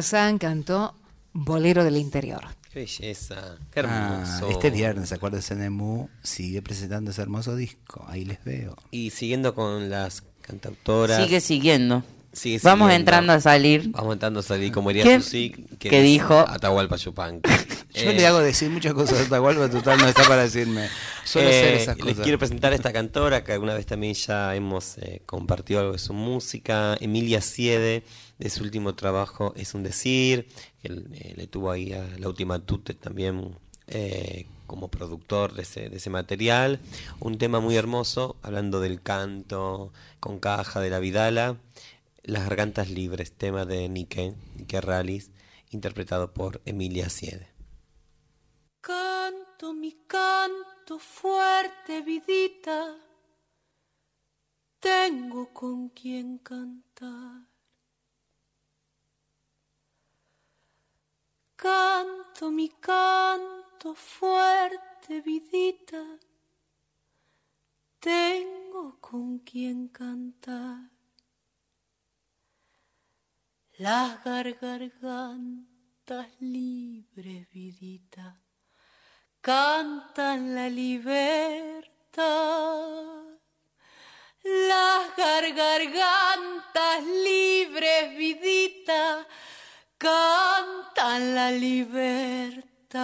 Bazán 0.01 0.39
cantó 0.39 0.95
Bolero 1.35 1.85
del 1.85 1.99
Interior. 1.99 2.41
Qué 2.73 2.79
belleza, 2.81 3.59
qué 3.71 3.81
Ah, 3.81 4.23
hermoso. 4.25 4.49
este 4.49 4.71
viernes, 4.71 5.13
acuérdense, 5.13 5.55
Nemu 5.55 6.09
sigue 6.23 6.63
presentando 6.63 7.11
ese 7.11 7.21
hermoso 7.21 7.55
disco. 7.55 8.03
Ahí 8.09 8.25
les 8.25 8.43
veo. 8.43 8.77
Y 8.91 9.11
siguiendo 9.11 9.55
con 9.55 9.91
las 9.91 10.23
cantautoras. 10.41 11.23
Sigue 11.23 11.43
siguiendo. 11.43 12.03
Sigue 12.33 12.61
Vamos 12.63 12.93
entrando 12.93 13.33
a 13.33 13.41
salir. 13.41 13.91
Vamos 13.91 14.15
entrando 14.15 14.41
a 14.41 14.43
salir, 14.43 14.73
como 14.73 14.91
diría 14.91 15.05
¿Qué- 15.05 15.21
Susi, 15.21 15.51
qué 15.79 15.89
dice 15.91 16.03
dijo? 16.03 16.39
Atahualpa 16.39 16.97
Yupanqui. 16.97 17.51
Yo 17.95 18.11
Eh, 18.11 18.15
le 18.15 18.25
hago 18.27 18.39
decir 18.39 18.71
muchas 18.71 18.95
cosas 18.95 19.19
a 19.19 19.23
Atahualpa, 19.25 19.69
total 19.69 19.99
no 19.99 20.07
está 20.07 20.23
para 20.25 20.43
decirme. 20.43 20.89
Suelo 21.25 21.49
Eh, 21.51 21.59
hacer 21.59 21.75
esas 21.75 21.97
Les 21.97 22.05
cosas. 22.07 22.21
quiero 22.23 22.39
presentar 22.39 22.73
a 22.73 22.77
esta 22.77 22.93
cantora 22.93 23.43
que 23.43 23.53
alguna 23.53 23.75
vez 23.75 23.85
también 23.87 24.15
ya 24.15 24.55
hemos 24.55 24.97
eh, 24.99 25.23
compartido 25.27 25.81
algo 25.81 25.93
de 25.93 25.99
su 25.99 26.13
música, 26.13 26.97
Emilia 27.01 27.41
Siede, 27.41 28.05
de 28.39 28.49
su 28.49 28.63
último 28.63 28.95
trabajo 28.95 29.53
Es 29.57 29.75
un 29.75 29.83
decir, 29.83 30.47
que 30.81 30.89
él, 30.89 31.09
eh, 31.15 31.35
le 31.37 31.47
tuvo 31.49 31.71
ahí 31.73 31.93
a 31.93 32.07
la 32.19 32.29
última 32.29 32.59
tute 32.61 32.95
también 32.95 33.57
eh, 33.89 34.47
como 34.69 34.87
productor 34.89 35.53
de 35.55 35.63
ese, 35.63 35.89
de 35.91 35.97
ese 35.97 36.11
material. 36.11 36.79
Un 37.19 37.39
tema 37.39 37.59
muy 37.59 37.75
hermoso, 37.77 38.37
hablando 38.43 38.81
del 38.81 39.03
canto 39.03 39.93
con 40.21 40.39
caja 40.39 40.81
de 40.81 40.91
la 40.91 41.01
Vidala, 41.01 41.57
Las 42.31 42.45
gargantas 42.45 42.89
libres, 42.89 43.33
tema 43.33 43.65
de 43.65 43.89
Nike, 43.89 44.37
Nike 44.55 44.81
Rallis, 44.81 45.33
interpretado 45.71 46.33
por 46.33 46.61
Emilia 46.65 47.09
Siede. 47.11 47.49
Canto 48.81 49.73
mi 49.73 49.93
canto 50.07 51.01
fuerte, 51.01 52.03
vidita. 52.03 52.95
Tengo 54.79 55.53
con 55.53 55.89
quien 55.89 56.39
cantar. 56.39 57.49
Canto 61.57 62.51
mi 62.53 62.69
canto 62.79 63.93
fuerte, 63.97 65.21
vidita. 65.21 66.01
Tengo 67.99 69.01
con 69.01 69.41
quien 69.41 69.89
cantar. 69.89 71.00
Las 73.81 74.23
gar- 74.25 74.59
gargantas 74.61 76.29
libres, 76.39 77.49
vidita 77.51 78.39
cantan 79.41 80.55
la 80.55 80.69
libertad. 80.69 82.21
Las 84.43 85.17
gar- 85.17 85.55
gargantas 85.55 87.05
libres, 87.25 88.17
vidita, 88.19 89.27
cantan 89.97 91.35
la 91.35 91.51
libertad. 91.51 93.01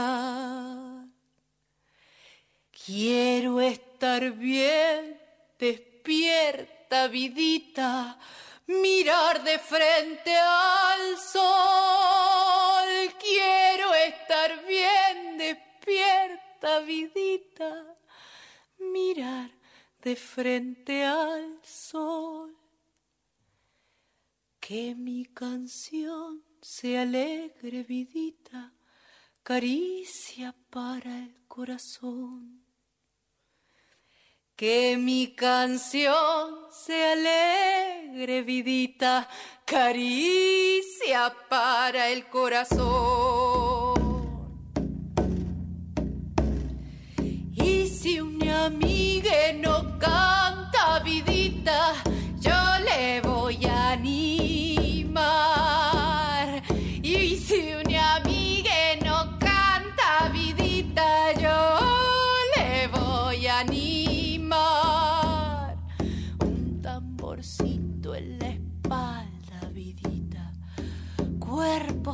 Quiero 2.85 3.63
estar 3.63 4.31
bien 4.33 5.19
despierta, 5.59 7.09
vidita, 7.09 8.19
mirar 8.67 9.43
de 9.45 9.59
frente 9.59 10.37
al 10.37 11.19
sol. 11.19 13.15
Quiero 13.19 13.95
estar 13.95 14.67
bien 14.67 15.39
despierta, 15.39 16.81
vidita, 16.81 17.97
mirar 18.79 19.51
de 20.03 20.17
frente 20.17 21.05
al 21.05 21.61
sol. 21.63 22.57
Que 24.61 24.95
mi 24.95 25.27
canción 25.27 26.43
sea 26.61 27.03
alegre, 27.03 27.85
vidita, 27.85 28.73
caricia 29.45 30.55
para 30.71 31.19
el 31.19 31.47
corazón. 31.47 32.66
Que 34.57 34.97
mi 34.97 35.35
canción 35.35 36.55
se 36.71 37.13
alegre, 37.13 38.41
vidita, 38.41 39.29
caricia 39.67 41.35
para 41.51 42.09
el 42.09 42.27
corazón. 42.29 44.01
Y 47.55 47.87
si 47.87 48.19
una 48.19 48.65
amiga 48.65 49.26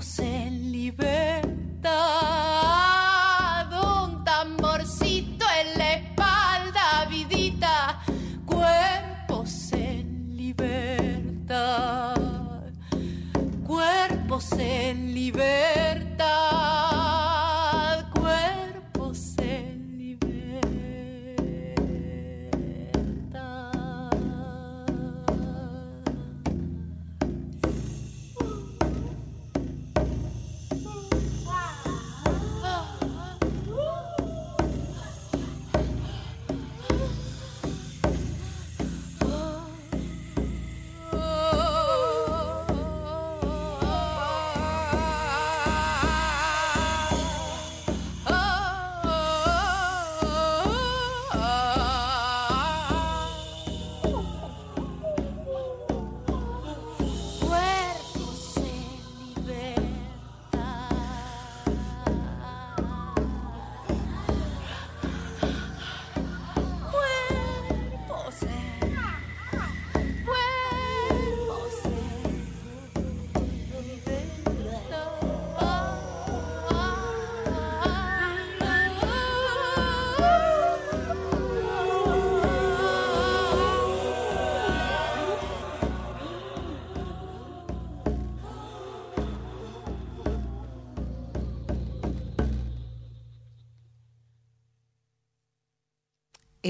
cuerpos 0.03 0.19
en 0.19 0.73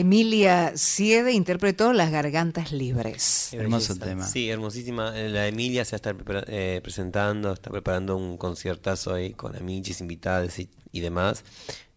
Emilia 0.03 0.73
Siede 0.77 1.33
interpretó 1.33 1.93
Las 1.93 2.11
Gargantas 2.11 2.73
Libres. 2.73 3.53
Hermoso 3.55 3.95
tema. 3.97 4.27
Sí, 4.27 4.51
hermosísima. 4.51 5.13
La 5.13 5.47
Emilia 5.47 5.85
se 5.85 5.93
va 5.93 5.97
a 5.97 5.97
estar 5.97 6.45
eh, 6.49 6.81
presentando, 6.83 7.53
está 7.53 7.71
preparando 7.71 8.17
un 8.17 8.37
conciertazo 8.37 9.15
ahí 9.15 9.33
con 9.33 9.55
amichis, 9.57 10.01
invitados 10.01 10.59
y, 10.59 10.69
y 10.91 11.01
demás 11.01 11.45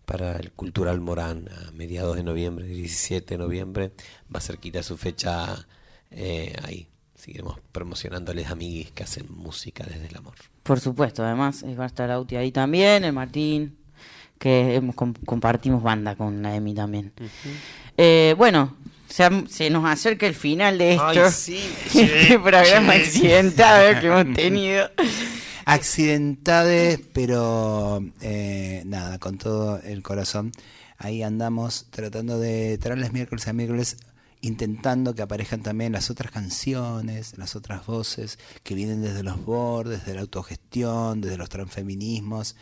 para 0.06 0.38
el 0.38 0.51
Cultural 0.51 1.01
Morán 1.01 1.49
a 1.49 1.72
mediados 1.72 2.16
de 2.16 2.22
noviembre, 2.24 2.66
17 2.68 3.34
de 3.34 3.38
noviembre. 3.39 3.91
Va 4.34 4.39
cerquita 4.39 4.84
su 4.84 4.97
fecha 4.97 5.68
eh, 6.12 6.56
ahí. 6.64 6.88
Seguiremos 7.16 7.58
promocionándoles 7.72 8.47
amiguis 8.51 8.91
que 8.91 9.01
hacen 9.01 9.26
música 9.32 9.84
desde 9.84 10.06
el 10.06 10.16
amor. 10.18 10.36
Por 10.62 10.80
supuesto, 10.80 11.24
además 11.24 11.64
eh, 11.64 11.74
va 11.74 11.86
a 11.86 11.88
estar 11.88 12.12
Auti 12.12 12.36
ahí 12.36 12.51
también, 12.51 13.03
el 13.03 13.14
Martín, 13.14 13.78
que 14.38 14.76
hemos 14.76 14.93
com- 14.93 15.14
compartimos 15.26 15.82
banda 15.82 16.16
con 16.16 16.43
la 16.43 16.56
Emi 16.56 16.76
también. 16.76 17.14
Eh, 17.98 18.36
bueno, 18.38 18.76
se, 19.08 19.70
nos 19.70 19.86
acerca 19.86 20.28
el 20.28 20.36
final 20.36 20.78
de 20.78 20.93
esto. 20.93 21.06
Ay, 21.06 21.32
sí, 21.32 21.60
este 21.96 22.39
programa 22.39 22.93
accidentado 22.93 24.00
que 24.02 24.08
hemos 24.08 24.36
tenido. 24.36 24.89
accidentades, 25.66 27.00
pero 27.14 28.04
eh, 28.22 28.84
nada, 28.86 29.18
con 29.20 29.38
todo 29.38 29.80
el 29.82 30.04
corazón. 30.04 30.52
Ahí 30.98 31.24
andamos 31.24 31.88
tratando 31.89 32.39
de 32.39 32.78
traerles 32.78 33.14
miércoles 33.14 33.48
a 33.48 33.54
miércoles, 33.54 33.98
intentando 34.41 35.16
que 35.16 35.24
aparezcan 35.24 35.62
también 35.62 35.91
las 35.91 36.10
otras 36.10 36.32
canciones, 36.32 37.38
las 37.38 37.56
otras 37.56 37.86
voces 37.86 38.38
que 38.64 38.76
vienen 38.76 39.02
desde 39.02 39.24
los 39.24 39.43
bordes, 39.43 40.06
de 40.06 40.14
la 40.14 40.22
autogestión, 40.22 41.22
desde 41.22 41.38
los 41.38 41.50
transfeminismos, 41.50 42.56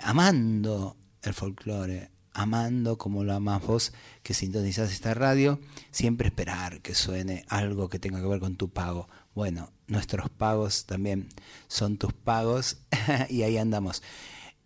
amando 0.00 0.96
el 1.22 1.34
folclore, 1.34 2.10
amando 2.38 2.98
como 2.98 3.24
lo 3.24 3.34
amas 3.34 3.66
vos 3.66 3.92
que 4.22 4.32
sintonizás 4.32 4.92
esta 4.92 5.12
radio, 5.12 5.58
siempre 5.90 6.28
esperar 6.28 6.80
que 6.80 6.94
suene 6.94 7.44
algo 7.48 7.88
que 7.88 7.98
tenga 7.98 8.20
que 8.20 8.28
ver 8.28 8.38
con 8.38 8.56
tu 8.56 8.68
pago. 8.68 9.08
Bueno, 9.34 9.70
nuestros 9.88 10.30
pagos 10.30 10.86
también 10.86 11.28
son 11.66 11.98
tus 11.98 12.12
pagos 12.12 12.78
y 13.28 13.42
ahí 13.42 13.58
andamos. 13.58 14.02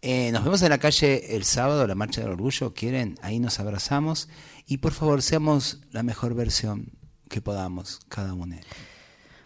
Eh, 0.02 0.30
nos 0.32 0.44
vemos 0.44 0.60
en 0.62 0.68
la 0.70 0.78
calle 0.78 1.34
el 1.34 1.44
sábado, 1.44 1.86
la 1.86 1.94
Marcha 1.94 2.20
del 2.20 2.30
Orgullo, 2.30 2.74
¿quieren? 2.74 3.18
Ahí 3.22 3.38
nos 3.38 3.58
abrazamos 3.58 4.28
y 4.66 4.78
por 4.78 4.92
favor 4.92 5.22
seamos 5.22 5.78
la 5.92 6.02
mejor 6.02 6.34
versión 6.34 6.92
que 7.30 7.40
podamos 7.40 8.00
cada 8.08 8.34
uno. 8.34 8.56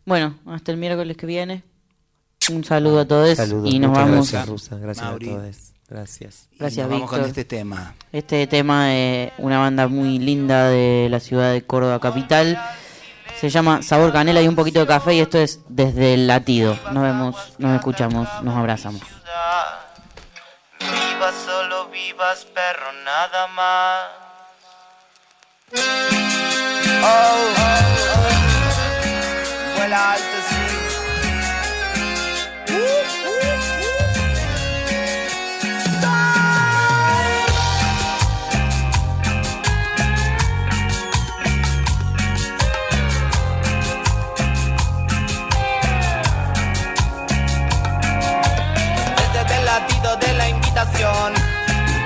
Bueno, 0.04 0.36
hasta 0.46 0.72
el 0.72 0.78
miércoles 0.78 1.16
que 1.16 1.26
viene. 1.26 1.62
Un 2.50 2.64
saludo 2.64 3.00
a 3.00 3.06
todos 3.06 3.36
Saludos, 3.36 3.72
y 3.72 3.78
nos 3.78 3.90
muchas 3.90 4.04
vamos. 4.04 4.30
Gracias, 4.32 4.48
Rusa. 4.48 4.78
Gracias 4.78 5.06
Mauri. 5.06 5.28
a 5.28 5.32
todos. 5.32 5.75
Gracias. 5.88 6.48
Y 6.52 6.58
Gracias, 6.58 6.88
nos 6.88 6.92
vamos 6.92 7.10
con 7.10 7.24
este 7.24 7.44
tema. 7.44 7.94
Este 8.10 8.46
tema 8.46 8.86
de 8.86 9.32
una 9.38 9.58
banda 9.58 9.86
muy 9.86 10.18
linda 10.18 10.68
de 10.68 11.08
la 11.10 11.20
ciudad 11.20 11.52
de 11.52 11.64
Córdoba 11.64 12.00
capital. 12.00 12.60
Se 13.40 13.50
llama 13.50 13.82
Sabor 13.82 14.12
Canela 14.12 14.42
y 14.42 14.48
un 14.48 14.56
poquito 14.56 14.80
de 14.80 14.86
café 14.86 15.14
y 15.14 15.20
esto 15.20 15.38
es 15.38 15.60
desde 15.68 16.14
el 16.14 16.26
latido. 16.26 16.76
Nos 16.92 17.02
vemos, 17.02 17.36
nos 17.58 17.76
escuchamos, 17.76 18.28
nos 18.42 18.56
abrazamos. 18.56 19.02
Vivas, 20.80 21.34
solo 21.44 21.88
vivas, 21.88 22.46
perro, 22.46 22.92
nada 23.04 23.46
más. 23.48 24.06
Oh, 27.02 27.36
vuela 29.76 30.12
alto, 30.12 30.65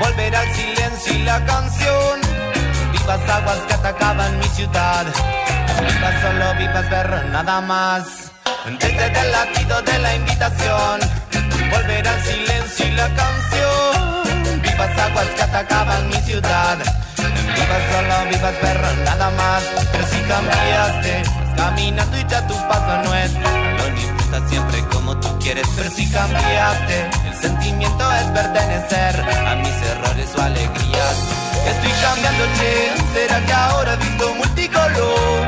volver 0.01 0.35
al 0.35 0.55
silencio 0.55 1.13
y 1.15 1.23
la 1.23 1.45
canción. 1.45 2.21
Vivas 2.93 3.21
aguas 3.29 3.59
que 3.69 3.75
atacaban 3.75 4.39
mi 4.39 4.49
ciudad, 4.49 5.07
vivas 5.87 6.15
solo 6.23 6.55
vivas 6.59 6.87
perro, 6.87 7.23
nada 7.29 7.61
más. 7.61 8.33
Desde 8.67 9.07
el 9.07 9.33
latido 9.33 9.81
de 9.83 9.99
la 9.99 10.15
invitación, 10.17 11.01
volver 11.71 12.09
al 12.09 12.23
silencio 12.23 12.87
y 12.87 12.91
la 12.93 13.09
canción. 13.21 14.63
Vivas 14.63 14.99
aguas 14.99 15.27
que 15.37 15.43
atacaban 15.43 16.09
mi 16.09 16.21
ciudad, 16.23 16.79
vivas 17.57 17.83
solo 17.93 18.31
vivas 18.31 18.55
perro, 18.61 18.89
nada 19.05 19.31
más. 19.31 19.63
Pero 19.93 20.07
si 20.07 20.21
cambiaste, 20.23 21.23
caminando 21.57 22.17
y 22.19 22.25
ya 22.27 22.47
tu 22.47 22.55
paso 22.69 23.03
no 23.05 23.15
es 23.15 23.33
Lo 23.33 24.20
siempre 24.49 24.81
como 24.93 25.17
tú 25.19 25.29
quieres 25.39 25.67
Pero 25.77 25.91
si 25.91 26.09
cambiaste 26.11 27.11
El 27.27 27.35
sentimiento 27.35 28.13
es 28.13 28.25
pertenecer 28.31 29.21
A 29.47 29.55
mis 29.57 29.77
errores 29.93 30.31
o 30.37 30.43
alegrías 30.43 31.17
Estoy 31.67 31.93
cambiando, 32.03 32.45
che 32.57 32.93
¿Será 33.13 33.41
que 33.45 33.53
ahora 33.53 33.95
he 33.95 33.97
visto 33.97 34.35
multicolor? 34.35 35.47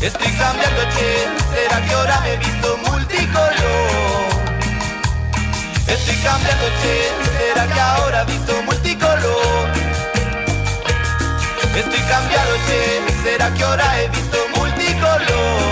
Estoy 0.00 0.32
cambiando, 0.32 0.82
che 0.94 1.10
¿Será 1.52 1.80
que 1.86 1.94
ahora 1.94 2.22
he 2.26 2.36
visto 2.38 2.78
multicolor? 2.88 4.26
Estoy 5.88 6.16
cambiando, 6.16 6.66
che 6.80 6.94
¿Será 7.38 7.66
que 7.66 7.80
ahora 7.80 8.22
he 8.22 8.24
visto 8.26 8.62
multicolor? 8.62 9.68
Estoy 11.76 12.00
cambiado, 12.00 12.52
che 12.66 12.80
¿Será 13.22 13.50
que 13.54 13.64
ahora 13.64 14.00
he 14.00 14.08
visto 14.08 14.38
multicolor? 14.56 15.65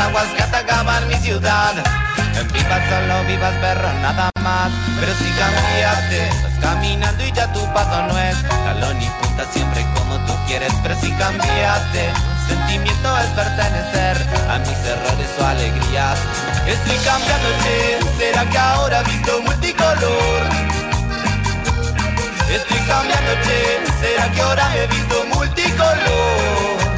Aguas 0.00 0.26
que 0.36 0.42
atacaban 0.42 1.08
mi 1.08 1.14
ciudad 1.16 1.74
Vivas 2.52 2.82
solo, 2.88 3.24
vivas 3.26 3.54
perrón, 3.60 4.02
nada 4.02 4.30
más 4.40 4.70
Pero 4.98 5.12
si 5.14 5.30
cambiaste, 5.38 6.28
vas 6.42 6.58
caminando 6.60 7.24
y 7.24 7.32
ya 7.32 7.52
tu 7.52 7.60
paso 7.72 8.02
no 8.02 8.18
es 8.18 8.36
Talón 8.48 9.00
y 9.00 9.06
punta 9.22 9.44
siempre 9.52 9.84
como 9.94 10.16
tú 10.26 10.32
quieres 10.46 10.72
Pero 10.82 10.98
si 11.00 11.10
cambiaste, 11.12 12.12
sentimiento 12.50 13.18
es 13.18 13.26
pertenecer 13.30 14.16
a 14.50 14.58
mis 14.58 14.78
errores 14.92 15.30
o 15.40 15.46
alegrías. 15.46 16.18
Estoy 16.66 16.96
cambiando, 17.04 17.48
che, 17.62 17.98
¿será 18.18 18.44
que 18.50 18.58
ahora 18.58 19.00
he 19.00 19.04
visto 19.04 19.42
multicolor? 19.42 20.40
Estoy 22.50 22.78
cambiando, 22.88 23.32
che, 23.44 23.60
¿será 24.00 24.30
que 24.32 24.40
ahora 24.40 24.76
he 24.76 24.86
visto 24.88 25.24
multicolor? 25.34 26.89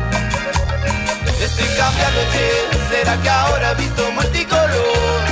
Estoy 1.42 1.66
cambiando, 1.76 2.20
che, 2.32 2.46
¿será 2.88 3.16
que 3.20 3.28
ahora 3.28 3.72
he 3.72 3.74
visto 3.74 4.12
multicolor? 4.12 5.22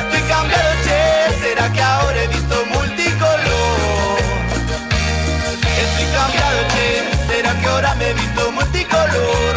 Estoy 0.00 0.22
cambiando, 0.22 0.70
che, 0.84 1.00
¿será 1.40 1.70
que 1.72 1.80
ahora 1.80 2.22
he 2.22 2.26
visto 2.26 2.66
multicolor? 2.74 4.18
Estoy 5.84 6.06
cambiado, 6.18 6.58
che, 6.72 6.88
¿será 7.28 7.52
que 7.60 7.66
ahora 7.66 7.94
me 7.94 8.10
he 8.10 8.14
visto 8.14 8.50
multicolor? 8.50 9.54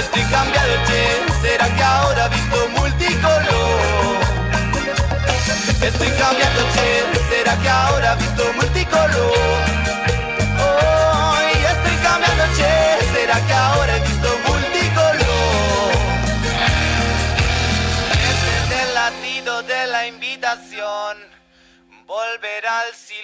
Estoy 0.00 0.24
cambiado, 0.24 0.74
che, 0.88 1.02
¿será 1.42 1.68
que 1.76 1.82
ahora 1.84 2.26
he 2.26 2.28
visto 2.28 2.68
multicolor? 2.76 4.18
Estoy 5.80 6.10
cambiando, 6.22 6.60
che, 6.74 6.88
¿será 7.30 7.56
que 7.62 7.68
ahora 7.68 8.12
he 8.12 8.16
visto 8.16 8.52
multicolor? 8.56 9.81
Che, 13.32 13.38
¿será 13.38 13.46
que 13.46 13.52
ahora 13.52 13.96
he 13.96 14.00
visto 14.00 14.28
multicolor? 14.46 15.92
Este 18.30 18.74
es 18.74 18.86
el 18.86 18.94
latido 18.94 19.62
de 19.62 19.86
la 19.86 20.06
invitación, 20.06 21.16
volverá 22.06 22.80
al 22.80 22.94
silencio. 22.94 23.22